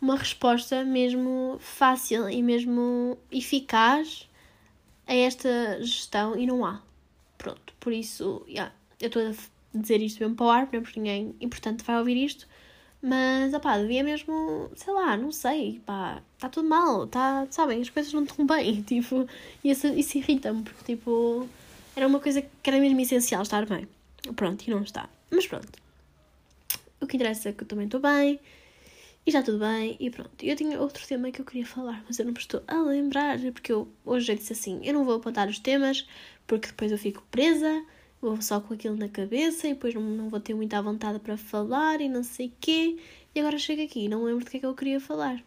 uma 0.00 0.16
resposta 0.16 0.84
mesmo 0.84 1.56
fácil 1.60 2.28
e 2.28 2.42
mesmo 2.42 3.16
eficaz 3.30 4.28
a 5.06 5.14
esta 5.14 5.78
gestão 5.80 6.36
e 6.36 6.46
não 6.46 6.64
há. 6.64 6.82
Pronto, 7.38 7.72
por 7.78 7.92
isso, 7.92 8.44
yeah, 8.48 8.72
eu 9.00 9.06
estou 9.06 9.22
dizer 9.74 10.00
isto 10.02 10.20
mesmo 10.20 10.36
para 10.36 10.46
o 10.46 10.50
ar, 10.50 10.66
porque 10.66 11.00
ninguém 11.00 11.34
importante 11.40 11.84
vai 11.84 11.98
ouvir 11.98 12.16
isto. 12.16 12.46
Mas, 13.02 13.52
opá, 13.52 13.78
devia 13.78 14.04
mesmo, 14.04 14.70
sei 14.76 14.92
lá, 14.94 15.16
não 15.16 15.32
sei, 15.32 15.80
pá, 15.84 16.22
está 16.34 16.48
tudo 16.48 16.68
mal, 16.68 17.08
tá, 17.08 17.48
sabem, 17.50 17.82
as 17.82 17.90
coisas 17.90 18.12
não 18.12 18.22
estão 18.22 18.46
bem, 18.46 18.80
tipo, 18.86 19.26
e 19.64 19.70
isso, 19.70 19.88
isso 19.88 20.18
irrita-me, 20.18 20.62
porque, 20.62 20.94
tipo, 20.94 21.48
era 21.96 22.06
uma 22.06 22.20
coisa 22.20 22.40
que 22.42 22.70
era 22.70 22.78
mesmo 22.78 23.00
essencial 23.00 23.42
estar 23.42 23.66
bem. 23.66 23.88
Pronto, 24.36 24.62
e 24.64 24.70
não 24.70 24.82
está. 24.82 25.08
Mas 25.32 25.48
pronto, 25.48 25.68
o 27.00 27.06
que 27.08 27.16
interessa 27.16 27.48
é 27.48 27.52
que 27.52 27.64
eu 27.64 27.66
também 27.66 27.86
estou 27.86 28.00
bem, 28.00 28.38
e 29.26 29.30
está 29.30 29.42
tudo 29.42 29.58
bem, 29.58 29.96
e 29.98 30.08
pronto. 30.08 30.30
Eu 30.40 30.54
tinha 30.54 30.80
outro 30.80 31.04
tema 31.06 31.30
que 31.32 31.40
eu 31.40 31.44
queria 31.44 31.66
falar, 31.66 32.04
mas 32.06 32.18
eu 32.20 32.24
não 32.24 32.32
me 32.32 32.38
estou 32.38 32.62
a 32.68 32.82
lembrar, 32.82 33.38
porque 33.52 33.72
eu 33.72 33.88
hoje 34.04 34.26
já 34.26 34.34
disse 34.34 34.52
assim, 34.52 34.80
eu 34.84 34.94
não 34.94 35.04
vou 35.04 35.16
apontar 35.16 35.48
os 35.48 35.58
temas, 35.58 36.06
porque 36.46 36.68
depois 36.68 36.92
eu 36.92 36.98
fico 36.98 37.24
presa, 37.32 37.84
vou 38.22 38.40
só 38.40 38.60
com 38.60 38.72
aquilo 38.72 38.96
na 38.96 39.08
cabeça 39.08 39.66
e 39.66 39.74
depois 39.74 39.92
não, 39.94 40.30
vou 40.30 40.38
ter 40.38 40.54
muita 40.54 40.80
vontade 40.80 41.18
para 41.18 41.36
falar 41.36 42.00
e 42.00 42.08
não 42.08 42.22
sei 42.22 42.52
quê. 42.60 42.96
E 43.34 43.40
agora 43.40 43.58
chego 43.58 43.82
aqui 43.82 44.04
e 44.04 44.08
não 44.08 44.22
lembro 44.24 44.44
do 44.44 44.50
que 44.50 44.58
é 44.58 44.60
que 44.60 44.66
eu 44.66 44.74
queria 44.74 45.00
falar. 45.00 45.42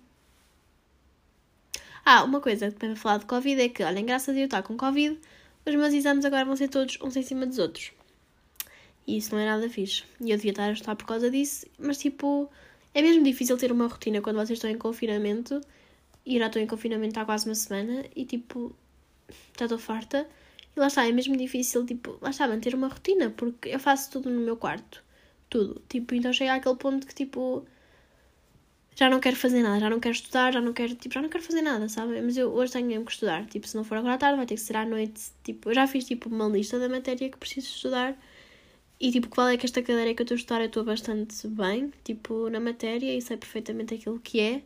Ah, 2.04 2.24
uma 2.24 2.42
coisa 2.42 2.70
que 2.70 2.78
para 2.78 2.96
falar 2.96 3.20
de 3.20 3.26
Covid 3.26 3.62
é 3.62 3.70
que, 3.70 3.82
olhem, 3.82 4.06
graças 4.06 4.30
a 4.30 4.34
Deus 4.34 4.46
estar 4.46 4.62
com 4.62 4.76
Covid, 4.78 5.18
os 5.66 5.74
meus 5.74 5.94
exames 5.94 6.26
agora 6.26 6.46
vão 6.46 6.56
ser 6.56 6.68
todos 6.68 7.00
uns 7.02 7.16
em 7.16 7.24
cima 7.24 7.46
dos 7.46 7.58
outros. 7.58 7.92
E 9.08 9.18
isso 9.18 9.34
não 9.34 9.42
é 9.42 9.46
nada 9.46 9.70
fixe. 9.70 10.04
E 10.20 10.30
eu 10.32 10.38
devia 10.38 10.52
estar 10.52 10.70
a 10.70 10.72
estar 10.74 10.96
por 10.96 11.06
causa 11.06 11.32
disso, 11.32 11.66
mas 11.80 11.98
tipo, 11.98 12.50
é 12.94 13.02
mesmo 13.02 13.24
difícil 13.24 13.58
ter 13.58 13.72
uma 13.72 13.88
rotina 13.88 14.22
quando 14.22 14.36
vocês 14.36 14.58
estão 14.58 14.70
em 14.70 14.78
confinamento. 14.78 15.62
E 16.26 16.38
já 16.38 16.48
estou 16.48 16.62
em 16.62 16.68
confinamento 16.68 17.20
há 17.20 17.26
quase 17.26 17.48
uma 17.48 17.56
semana 17.56 18.06
e 18.16 18.26
tipo, 18.26 18.76
já 19.58 19.66
estou 19.66 19.80
farta. 19.80 20.28
E 20.76 20.80
lá 20.80 20.88
está, 20.88 21.08
é 21.08 21.12
mesmo 21.12 21.38
difícil, 21.38 21.86
tipo, 21.86 22.18
lá 22.22 22.30
está, 22.32 22.48
manter 22.48 22.76
uma 22.76 22.88
rotina, 22.88 23.30
porque 23.32 23.70
eu 23.70 23.80
faço 23.80 24.12
tudo 24.12 24.30
no 24.30 24.42
meu 24.42 24.58
quarto. 24.58 25.04
Tudo. 25.50 25.82
Tipo, 25.90 26.16
então 26.16 26.34
chega 26.34 26.54
àquele 26.56 26.76
ponto 26.76 27.08
que, 27.08 27.16
tipo, 27.16 27.66
já 28.96 29.10
não 29.10 29.20
quero 29.20 29.36
fazer 29.36 29.62
nada, 29.62 29.80
já 29.80 29.90
não 29.90 30.00
quero 30.00 30.16
estudar, 30.16 30.54
já 30.54 30.62
não 30.62 30.74
quero, 30.74 30.96
tipo, 30.96 31.14
já 31.14 31.22
não 31.22 31.30
quero 31.30 31.44
fazer 31.44 31.62
nada, 31.62 31.90
sabe? 31.90 32.22
Mas 32.22 32.38
eu 32.38 32.52
hoje 32.54 32.72
tenho 32.74 32.88
mesmo 32.88 33.06
que 33.06 33.12
estudar. 33.12 33.46
Tipo, 33.46 33.68
se 33.68 33.76
não 33.76 33.84
for 33.84 33.98
agora 33.98 34.16
à 34.16 34.18
tarde, 34.18 34.38
vai 34.38 34.46
ter 34.46 34.56
que 34.56 34.62
ser 34.62 34.78
à 34.78 34.86
noite. 34.86 35.22
Tipo, 35.44 35.70
eu 35.70 35.76
já 35.76 35.86
fiz, 35.88 36.06
tipo, 36.06 36.30
uma 36.30 36.48
lista 36.48 36.80
da 36.80 36.88
matéria 36.90 37.30
que 37.30 37.38
preciso 37.38 37.68
estudar. 37.68 38.18
E, 39.00 39.12
tipo, 39.12 39.28
qual 39.30 39.50
é 39.50 39.58
que 39.58 39.66
esta 39.66 39.82
cadeira 39.84 40.14
que 40.14 40.22
eu 40.22 40.24
estou 40.24 40.36
a 40.36 40.40
estudar 40.40 40.62
eu 40.62 40.68
estou 40.68 40.84
bastante 40.86 41.48
bem, 41.48 41.92
tipo, 42.04 42.50
na 42.50 42.60
matéria 42.60 43.16
e 43.16 43.22
sei 43.22 43.38
perfeitamente 43.38 43.94
aquilo 43.94 44.20
que 44.20 44.40
é. 44.40 44.62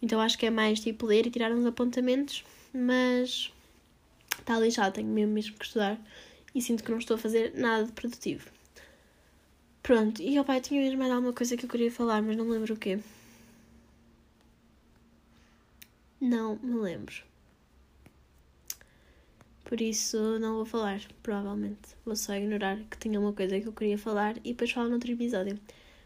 Então 0.00 0.20
acho 0.20 0.38
que 0.38 0.46
é 0.46 0.50
mais, 0.50 0.80
tipo, 0.80 1.06
ler 1.06 1.26
e 1.26 1.30
tirar 1.30 1.52
uns 1.52 1.66
apontamentos. 1.66 2.44
Mas 2.72 3.52
está 4.46 4.60
lixado, 4.60 4.94
tenho 4.94 5.08
mesmo, 5.08 5.34
mesmo 5.34 5.58
que 5.58 5.64
estudar. 5.64 5.98
E 6.54 6.62
sinto 6.62 6.84
que 6.84 6.90
não 6.90 6.98
estou 6.98 7.16
a 7.16 7.18
fazer 7.18 7.52
nada 7.54 7.84
de 7.84 7.92
produtivo. 7.92 8.48
Pronto, 9.82 10.22
e, 10.22 10.38
opa, 10.38 10.56
eu 10.56 10.60
tinha 10.60 10.80
mesmo 10.80 10.98
mais 10.98 11.12
alguma 11.12 11.32
coisa 11.32 11.56
que 11.56 11.64
eu 11.64 11.68
queria 11.68 11.90
falar, 11.90 12.22
mas 12.22 12.36
não 12.36 12.48
lembro 12.48 12.74
o 12.74 12.76
quê. 12.76 12.98
Não 16.20 16.58
me 16.62 16.80
lembro. 16.80 17.14
Por 19.64 19.80
isso 19.80 20.38
não 20.38 20.54
vou 20.54 20.64
falar, 20.64 21.00
provavelmente. 21.22 21.96
Vou 22.04 22.14
só 22.16 22.34
ignorar 22.34 22.78
que 22.90 22.96
tinha 22.98 23.18
uma 23.20 23.32
coisa 23.32 23.60
que 23.60 23.66
eu 23.66 23.72
queria 23.72 23.98
falar 23.98 24.36
e 24.38 24.52
depois 24.52 24.70
falo 24.70 24.88
noutro 24.88 25.10
episódio. 25.10 25.58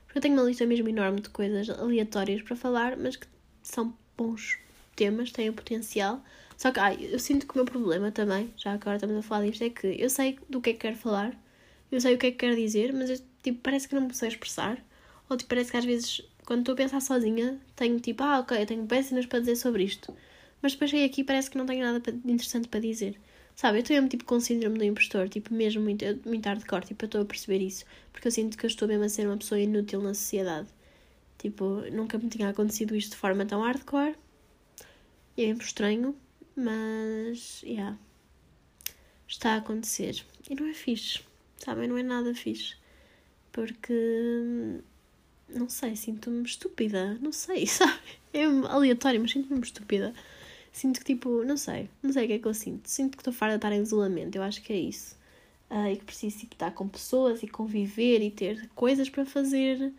Porque 0.06 0.18
eu 0.18 0.22
tenho 0.22 0.34
uma 0.34 0.44
lista 0.44 0.66
mesmo 0.66 0.88
enorme 0.88 1.20
de 1.20 1.28
coisas 1.28 1.68
aleatórias 1.70 2.42
para 2.42 2.56
falar, 2.56 2.96
mas 2.96 3.16
que 3.16 3.26
são 3.62 3.94
bons 4.16 4.58
temas, 4.96 5.30
têm 5.30 5.50
o 5.50 5.52
potencial. 5.52 6.24
Só 6.60 6.70
que 6.72 6.78
ai, 6.80 6.96
eu 7.10 7.18
sinto 7.18 7.46
que 7.46 7.54
o 7.54 7.56
meu 7.56 7.64
problema 7.64 8.12
também, 8.12 8.52
já 8.56 8.72
agora 8.74 8.96
estamos 8.96 9.16
a 9.16 9.22
falar 9.22 9.46
disto, 9.46 9.62
é 9.64 9.70
que 9.70 9.86
eu 9.98 10.10
sei 10.10 10.38
do 10.48 10.60
que 10.60 10.70
é 10.70 10.72
que 10.74 10.80
quero 10.80 10.96
falar, 10.96 11.34
eu 11.90 11.98
sei 12.00 12.14
o 12.14 12.18
que 12.18 12.26
é 12.26 12.30
que 12.32 12.36
quero 12.36 12.54
dizer, 12.54 12.92
mas 12.92 13.08
eu, 13.08 13.18
tipo, 13.42 13.60
parece 13.62 13.88
que 13.88 13.94
não 13.94 14.02
me 14.02 14.14
sei 14.14 14.28
expressar. 14.28 14.76
Ou 15.30 15.36
tipo, 15.38 15.48
parece 15.48 15.70
que 15.70 15.76
às 15.78 15.84
vezes 15.86 16.22
quando 16.44 16.60
estou 16.60 16.74
a 16.74 16.76
pensar 16.76 17.00
sozinha, 17.00 17.58
tenho 17.74 17.98
tipo, 18.00 18.22
ah, 18.22 18.40
ok, 18.40 18.60
eu 18.60 18.66
tenho 18.66 18.86
péssimas 18.86 19.24
para 19.24 19.40
dizer 19.40 19.56
sobre 19.56 19.84
isto. 19.84 20.14
Mas 20.60 20.72
depois 20.72 20.90
cheguei 20.90 21.06
aqui 21.06 21.24
parece 21.24 21.50
que 21.50 21.56
não 21.56 21.64
tenho 21.64 21.82
nada 21.82 22.02
interessante 22.26 22.68
para 22.68 22.80
dizer. 22.80 23.18
Sabe, 23.56 23.78
eu 23.78 23.82
estou 23.82 23.96
mesmo 23.96 24.08
tipo 24.10 24.24
com 24.26 24.38
síndrome 24.38 24.76
do 24.78 24.84
impostor, 24.84 25.28
tipo, 25.30 25.54
mesmo 25.54 25.82
muito, 25.82 26.04
muito 26.26 26.44
hardcore, 26.46 26.84
tipo, 26.86 27.04
eu 27.04 27.06
estou 27.06 27.22
a 27.22 27.24
perceber 27.24 27.62
isso. 27.64 27.86
Porque 28.12 28.28
eu 28.28 28.32
sinto 28.32 28.58
que 28.58 28.66
eu 28.66 28.68
estou 28.68 28.86
mesmo 28.86 29.04
a 29.04 29.08
ser 29.08 29.26
uma 29.26 29.38
pessoa 29.38 29.58
inútil 29.60 30.02
na 30.02 30.12
sociedade. 30.12 30.68
Tipo, 31.38 31.82
nunca 31.90 32.18
me 32.18 32.28
tinha 32.28 32.50
acontecido 32.50 32.94
isto 32.94 33.12
de 33.12 33.16
forma 33.16 33.46
tão 33.46 33.62
hardcore. 33.62 34.14
E 35.36 35.44
é 35.44 35.50
estranho, 35.50 36.14
mas, 36.56 37.62
yeah, 37.62 37.96
está 39.26 39.54
a 39.54 39.56
acontecer. 39.58 40.24
E 40.48 40.54
não 40.54 40.66
é 40.66 40.74
fixe, 40.74 41.20
sabem, 41.58 41.88
não 41.88 41.98
é 41.98 42.02
nada 42.02 42.34
fixe. 42.34 42.76
Porque 43.52 43.92
não 45.48 45.68
sei, 45.68 45.96
sinto-me 45.96 46.44
estúpida, 46.44 47.18
não 47.20 47.32
sei, 47.32 47.66
sabe? 47.68 48.00
É 48.32 48.44
aleatório, 48.44 49.20
mas 49.20 49.32
sinto-me 49.32 49.60
estúpida. 49.60 50.14
Sinto 50.72 51.00
que, 51.00 51.06
tipo, 51.06 51.44
não 51.44 51.56
sei, 51.56 51.88
não 52.02 52.12
sei 52.12 52.24
o 52.24 52.28
que 52.28 52.32
é 52.34 52.38
que 52.38 52.46
eu 52.46 52.54
sinto. 52.54 52.88
Sinto 52.88 53.16
que 53.16 53.22
estou 53.22 53.32
farta 53.32 53.54
de 53.54 53.58
estar 53.58 53.72
em 53.72 53.82
isolamento, 53.82 54.36
eu 54.36 54.42
acho 54.42 54.62
que 54.62 54.72
é 54.72 54.78
isso. 54.78 55.18
Uh, 55.70 55.88
e 55.92 55.96
que 55.96 56.04
preciso, 56.04 56.38
tipo, 56.38 56.54
estar 56.54 56.72
com 56.72 56.88
pessoas 56.88 57.42
e 57.42 57.48
conviver 57.48 58.20
e 58.22 58.30
ter 58.30 58.68
coisas 58.74 59.08
para 59.08 59.24
fazer, 59.24 59.92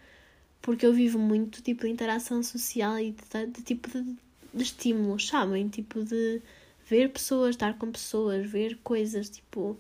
porque 0.62 0.86
eu 0.86 0.94
vivo 0.94 1.20
muito, 1.20 1.62
tipo, 1.62 1.84
de 1.84 1.90
interação 1.90 2.44
social 2.44 3.00
e 3.00 3.12
de, 3.12 3.48
de 3.48 3.62
tipo, 3.64 3.90
de, 3.90 4.16
de 4.54 4.64
estímulos, 4.64 5.28
sabem? 5.28 5.68
Tipo, 5.70 6.04
de 6.04 6.42
ver 6.86 7.10
pessoas, 7.12 7.52
estar 7.52 7.78
com 7.78 7.92
pessoas, 7.92 8.50
ver 8.50 8.78
coisas, 8.84 9.30
tipo 9.30 9.78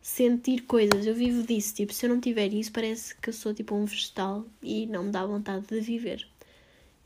sentir 0.00 0.62
coisas. 0.62 1.06
Eu 1.06 1.14
vivo 1.14 1.42
disso. 1.42 1.74
Tipo, 1.74 1.92
se 1.92 2.06
eu 2.06 2.10
não 2.10 2.20
tiver 2.20 2.52
isso, 2.52 2.72
parece 2.72 3.14
que 3.16 3.30
eu 3.30 3.32
sou 3.32 3.54
tipo 3.54 3.74
um 3.74 3.86
vegetal 3.86 4.44
e 4.62 4.86
não 4.86 5.04
me 5.04 5.10
dá 5.10 5.24
vontade 5.26 5.66
de 5.66 5.80
viver. 5.80 6.26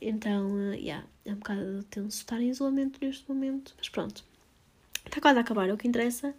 Então, 0.00 0.52
uh, 0.52 0.74
yeah, 0.74 1.06
é 1.24 1.32
um 1.32 1.36
bocado 1.36 1.82
tenso 1.90 2.18
estar 2.18 2.40
em 2.40 2.50
isolamento 2.50 2.98
neste 3.00 3.28
momento. 3.28 3.74
Mas 3.78 3.88
pronto. 3.88 4.24
Está 5.06 5.20
quase 5.20 5.38
a 5.38 5.42
acabar, 5.42 5.68
é 5.68 5.72
o 5.72 5.76
que 5.78 5.88
interessa. 5.88 6.34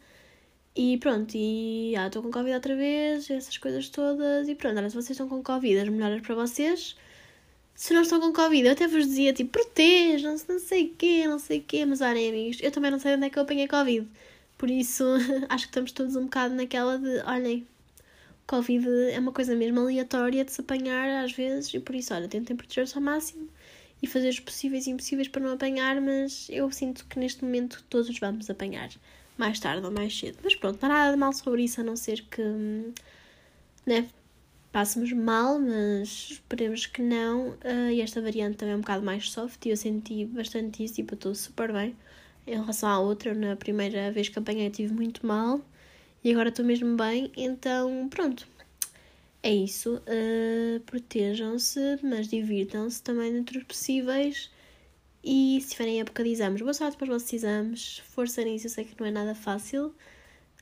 E 0.75 0.97
pronto, 0.97 1.33
e 1.35 1.95
ah, 1.97 2.07
estou 2.07 2.21
com 2.23 2.31
Covid 2.31 2.53
outra 2.55 2.75
vez, 2.75 3.29
essas 3.29 3.57
coisas 3.57 3.89
todas. 3.89 4.47
E 4.47 4.55
pronto, 4.55 4.77
olha, 4.77 4.89
se 4.89 4.95
vocês 4.95 5.11
estão 5.11 5.27
com 5.27 5.43
Covid, 5.43 5.79
as 5.79 5.89
melhoras 5.89 6.21
para 6.21 6.35
vocês. 6.35 6.95
Se 7.79 7.93
não 7.93 8.01
estão 8.01 8.19
com 8.19 8.33
Covid, 8.33 8.65
eu 8.65 8.73
até 8.73 8.87
vos 8.89 9.05
dizia 9.07 9.31
tipo, 9.31 9.51
protejam-se, 9.51 10.43
não 10.49 10.59
sei 10.59 10.87
o 10.87 10.93
quê, 10.97 11.25
não 11.25 11.39
sei 11.39 11.59
o 11.59 11.63
quê. 11.63 11.85
Mas 11.85 12.01
olhem, 12.01 12.27
amigos, 12.27 12.57
eu 12.61 12.71
também 12.71 12.91
não 12.91 12.99
sei 12.99 13.15
onde 13.15 13.25
é 13.25 13.29
que 13.29 13.39
eu 13.39 13.43
apanhei 13.43 13.69
Covid. 13.69 14.05
Por 14.57 14.69
isso, 14.69 15.05
acho 15.47 15.63
que 15.63 15.69
estamos 15.69 15.93
todos 15.93 16.13
um 16.17 16.25
bocado 16.25 16.53
naquela 16.53 16.99
de, 16.99 17.19
olhem, 17.19 17.65
Covid 18.45 18.85
é 19.11 19.17
uma 19.17 19.31
coisa 19.31 19.55
mesmo 19.55 19.79
aleatória 19.79 20.43
de 20.43 20.51
se 20.51 20.59
apanhar 20.59 21.23
às 21.23 21.31
vezes, 21.31 21.73
e 21.73 21.79
por 21.79 21.95
isso, 21.95 22.13
olha, 22.13 22.27
tentem 22.27 22.53
proteger-se 22.53 22.97
ao 22.97 23.01
máximo 23.01 23.47
e 24.03 24.07
fazer 24.07 24.27
os 24.27 24.41
possíveis 24.41 24.85
e 24.85 24.89
impossíveis 24.91 25.29
para 25.29 25.41
não 25.41 25.53
apanhar, 25.53 26.01
mas 26.01 26.47
eu 26.49 26.69
sinto 26.73 27.05
que 27.05 27.17
neste 27.17 27.45
momento 27.45 27.81
todos 27.89 28.19
vamos 28.19 28.49
apanhar, 28.49 28.89
mais 29.37 29.57
tarde 29.57 29.85
ou 29.85 29.91
mais 29.91 30.19
cedo. 30.19 30.37
Mas 30.43 30.53
pronto, 30.53 30.79
não 30.81 30.91
há 30.91 30.93
nada 30.93 31.11
de 31.13 31.17
mal 31.17 31.31
sobre 31.31 31.63
isso, 31.63 31.79
a 31.79 31.83
não 31.85 31.95
ser 31.95 32.25
que, 32.29 32.41
né, 33.85 34.09
passemos 34.71 35.11
mal, 35.11 35.59
mas 35.59 36.29
esperemos 36.31 36.85
que 36.85 37.01
não. 37.01 37.49
Uh, 37.49 37.91
e 37.91 38.01
esta 38.01 38.21
variante 38.21 38.57
também 38.57 38.73
é 38.73 38.77
um 38.77 38.81
bocado 38.81 39.03
mais 39.05 39.31
soft 39.31 39.65
e 39.65 39.69
eu 39.69 39.77
senti 39.77 40.25
bastante 40.25 40.83
isso, 40.83 40.95
tipo, 40.95 41.15
estou 41.15 41.33
super 41.35 41.71
bem 41.73 41.95
em 42.47 42.53
relação 42.53 42.89
à 42.89 42.99
outra. 42.99 43.33
Na 43.33 43.55
primeira 43.55 44.11
vez 44.11 44.29
que 44.29 44.39
apanhei 44.39 44.69
tive 44.69 44.93
muito 44.93 45.25
mal 45.25 45.61
e 46.23 46.31
agora 46.31 46.49
estou 46.49 46.65
mesmo 46.65 46.95
bem, 46.95 47.31
então 47.37 48.07
pronto. 48.09 48.47
É 49.41 49.53
isso. 49.53 50.01
Uh, 50.05 50.79
Protejam-se, 50.81 51.99
mas 52.03 52.27
divirtam-se 52.27 53.01
também 53.01 53.31
dentro 53.31 53.55
dos 53.55 53.63
possíveis. 53.63 54.51
E 55.23 55.59
se 55.61 55.71
tiverem 55.71 56.01
época 56.01 56.23
de 56.23 56.29
exames, 56.31 56.61
boa 56.61 56.73
sorte 56.73 56.97
para 56.97 57.05
os 57.05 57.09
vossos 57.09 57.33
exames. 57.33 57.99
Força 58.09 58.43
nisso, 58.43 58.67
eu 58.67 58.71
sei 58.71 58.85
que 58.85 58.99
não 58.99 59.07
é 59.07 59.11
nada 59.11 59.35
fácil, 59.35 59.93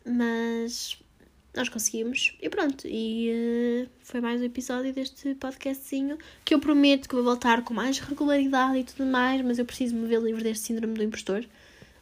mas 0.06 1.00
nós 1.58 1.70
conseguimos. 1.70 2.38
E 2.42 2.50
pronto, 2.50 2.88
e 2.88 3.32
uh, 3.86 3.90
foi 4.04 4.22
mais 4.22 4.40
um 4.40 4.46
episódio 4.46 4.94
deste 4.94 5.34
podcastzinho 5.36 6.18
que 6.46 6.54
eu 6.54 6.60
prometo 6.60 7.10
que 7.10 7.16
vou 7.16 7.24
voltar 7.24 7.64
com 7.64 7.74
mais 7.74 8.00
regularidade 8.00 8.78
e 8.78 8.84
tudo 8.84 9.06
mais, 9.06 9.42
mas 9.42 9.58
eu 9.58 9.66
preciso 9.66 9.96
me 9.96 10.08
ver 10.08 10.22
livre 10.22 10.44
deste 10.44 10.66
síndrome 10.66 10.94
do 10.94 11.04
impostor 11.04 11.44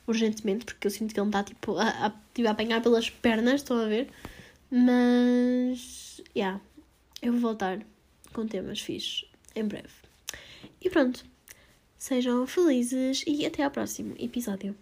urgentemente, 0.05 0.65
porque 0.65 0.85
eu 0.85 0.91
sinto 0.91 1.13
que 1.13 1.19
ele 1.19 1.25
me 1.25 1.29
está 1.29 1.43
tipo 1.43 1.77
a, 1.77 1.87
a, 1.87 2.13
tipo, 2.33 2.47
a 2.47 2.51
apanhar 2.51 2.81
pelas 2.81 3.09
pernas, 3.09 3.55
estão 3.61 3.77
a 3.77 3.85
ver? 3.85 4.09
Mas, 4.69 6.21
yeah, 6.35 6.59
eu 7.21 7.31
vou 7.31 7.41
voltar 7.41 7.79
com 8.33 8.45
temas 8.45 8.81
fixos 8.81 9.25
em 9.55 9.63
breve. 9.63 9.87
E 10.81 10.89
pronto, 10.89 11.25
sejam 11.97 12.45
felizes 12.45 13.23
e 13.25 13.45
até 13.45 13.63
ao 13.63 13.71
próximo 13.71 14.15
episódio. 14.19 14.75